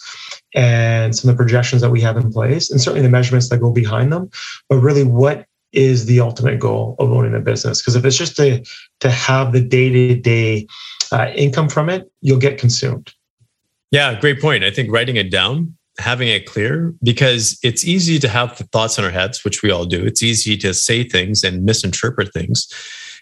and 0.54 1.14
some 1.14 1.30
of 1.30 1.36
the 1.36 1.42
projections 1.42 1.82
that 1.82 1.90
we 1.90 2.00
have 2.00 2.16
in 2.16 2.32
place 2.32 2.70
and 2.70 2.80
certainly 2.80 3.02
the 3.02 3.08
measurements 3.08 3.48
that 3.48 3.58
go 3.58 3.70
behind 3.70 4.12
them 4.12 4.28
but 4.68 4.76
really 4.76 5.04
what 5.04 5.46
is 5.72 6.06
the 6.06 6.20
ultimate 6.20 6.58
goal 6.58 6.96
of 6.98 7.12
owning 7.12 7.34
a 7.34 7.40
business? 7.40 7.80
Because 7.80 7.94
if 7.96 8.04
it's 8.04 8.16
just 8.16 8.36
to 8.36 8.64
to 9.00 9.10
have 9.10 9.52
the 9.52 9.60
day-to-day 9.60 10.66
uh, 11.12 11.30
income 11.34 11.68
from 11.68 11.88
it 11.88 12.10
you'll 12.20 12.38
get 12.38 12.58
consumed. 12.58 13.12
Yeah 13.90 14.18
great 14.20 14.40
point. 14.40 14.64
I 14.64 14.70
think 14.70 14.92
writing 14.92 15.16
it 15.16 15.30
down 15.30 15.76
having 15.98 16.28
it 16.28 16.46
clear 16.46 16.94
because 17.02 17.58
it's 17.62 17.84
easy 17.84 18.18
to 18.18 18.28
have 18.28 18.56
the 18.56 18.64
thoughts 18.64 18.96
in 18.96 19.04
our 19.04 19.10
heads 19.10 19.44
which 19.44 19.62
we 19.62 19.70
all 19.70 19.84
do. 19.84 20.04
It's 20.04 20.22
easy 20.22 20.56
to 20.58 20.72
say 20.72 21.04
things 21.04 21.44
and 21.44 21.64
misinterpret 21.64 22.32
things 22.32 22.68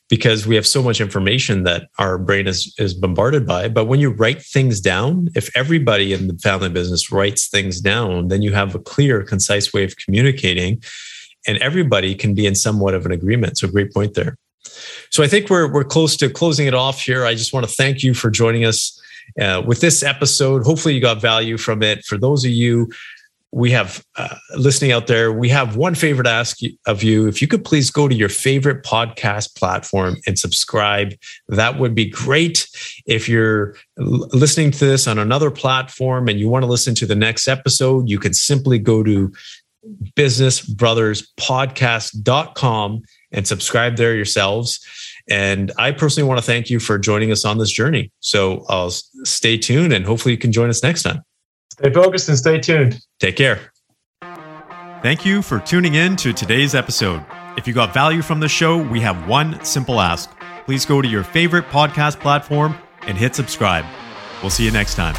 because 0.08 0.46
we 0.46 0.54
have 0.54 0.66
so 0.66 0.82
much 0.82 1.00
information 1.00 1.64
that 1.64 1.88
our 1.98 2.18
brain 2.18 2.46
is 2.46 2.74
is 2.78 2.94
bombarded 2.94 3.46
by. 3.46 3.68
But 3.68 3.86
when 3.86 4.00
you 4.00 4.10
write 4.10 4.42
things 4.42 4.80
down 4.80 5.28
if 5.34 5.54
everybody 5.56 6.12
in 6.12 6.28
the 6.28 6.38
family 6.38 6.68
business 6.68 7.12
writes 7.12 7.48
things 7.48 7.80
down 7.80 8.28
then 8.28 8.42
you 8.42 8.52
have 8.52 8.74
a 8.74 8.78
clear 8.78 9.22
concise 9.22 9.72
way 9.72 9.84
of 9.84 9.96
communicating 9.96 10.82
and 11.46 11.58
everybody 11.58 12.14
can 12.14 12.34
be 12.34 12.46
in 12.46 12.54
somewhat 12.54 12.94
of 12.94 13.06
an 13.06 13.12
agreement. 13.12 13.58
So 13.58 13.68
great 13.68 13.92
point 13.92 14.14
there. 14.14 14.36
So 15.10 15.22
i 15.22 15.28
think 15.28 15.48
we're 15.50 15.72
we're 15.72 15.84
close 15.84 16.16
to 16.18 16.28
closing 16.28 16.66
it 16.66 16.74
off 16.74 17.00
here. 17.00 17.24
I 17.24 17.34
just 17.34 17.52
want 17.52 17.68
to 17.68 17.72
thank 17.72 18.02
you 18.02 18.14
for 18.14 18.30
joining 18.30 18.64
us 18.64 19.00
uh, 19.40 19.62
with 19.66 19.80
this 19.80 20.02
episode. 20.02 20.64
Hopefully 20.64 20.94
you 20.94 21.00
got 21.00 21.20
value 21.20 21.58
from 21.58 21.82
it. 21.82 22.04
For 22.04 22.18
those 22.18 22.44
of 22.44 22.50
you 22.50 22.90
we 23.50 23.70
have 23.70 24.04
uh, 24.16 24.36
listening 24.56 24.92
out 24.92 25.06
there, 25.06 25.32
we 25.32 25.48
have 25.48 25.76
one 25.76 25.94
favor 25.94 26.22
to 26.22 26.28
ask 26.28 26.58
of 26.86 27.02
you. 27.02 27.26
If 27.28 27.40
you 27.40 27.48
could 27.48 27.64
please 27.64 27.90
go 27.90 28.06
to 28.06 28.14
your 28.14 28.28
favorite 28.28 28.84
podcast 28.84 29.56
platform 29.56 30.18
and 30.26 30.38
subscribe, 30.38 31.14
that 31.48 31.78
would 31.78 31.94
be 31.94 32.10
great. 32.10 32.68
If 33.06 33.26
you're 33.28 33.74
listening 33.96 34.70
to 34.72 34.84
this 34.84 35.06
on 35.06 35.16
another 35.18 35.50
platform 35.50 36.28
and 36.28 36.38
you 36.38 36.50
want 36.50 36.62
to 36.62 36.66
listen 36.66 36.94
to 36.96 37.06
the 37.06 37.14
next 37.14 37.48
episode, 37.48 38.06
you 38.08 38.18
can 38.18 38.34
simply 38.34 38.78
go 38.78 39.02
to 39.02 39.32
businessbrotherspodcast.com 40.14 43.02
and 43.32 43.46
subscribe 43.46 43.96
there 43.96 44.14
yourselves. 44.14 44.84
And 45.30 45.72
I 45.78 45.92
personally 45.92 46.28
want 46.28 46.38
to 46.38 46.44
thank 46.44 46.68
you 46.70 46.80
for 46.80 46.98
joining 46.98 47.30
us 47.32 47.44
on 47.44 47.58
this 47.58 47.70
journey. 47.70 48.10
So 48.20 48.64
I'll 48.68 48.90
stay 48.90 49.58
tuned 49.58 49.92
and 49.92 50.04
hopefully 50.04 50.32
you 50.32 50.38
can 50.38 50.52
join 50.52 50.68
us 50.68 50.82
next 50.82 51.02
time. 51.02 51.22
Stay 51.78 51.92
focused 51.92 52.28
and 52.28 52.38
stay 52.38 52.60
tuned. 52.60 53.00
Take 53.20 53.36
care. 53.36 53.72
Thank 55.00 55.24
you 55.24 55.42
for 55.42 55.60
tuning 55.60 55.94
in 55.94 56.16
to 56.16 56.32
today's 56.32 56.74
episode. 56.74 57.24
If 57.56 57.68
you 57.68 57.72
got 57.72 57.94
value 57.94 58.20
from 58.20 58.40
the 58.40 58.48
show, 58.48 58.76
we 58.76 59.00
have 59.00 59.28
one 59.28 59.64
simple 59.64 60.00
ask. 60.00 60.30
Please 60.64 60.84
go 60.84 61.00
to 61.00 61.08
your 61.08 61.22
favorite 61.22 61.66
podcast 61.66 62.18
platform 62.18 62.76
and 63.02 63.16
hit 63.16 63.34
subscribe. 63.34 63.84
We'll 64.42 64.50
see 64.50 64.64
you 64.64 64.72
next 64.72 64.96
time. 64.96 65.14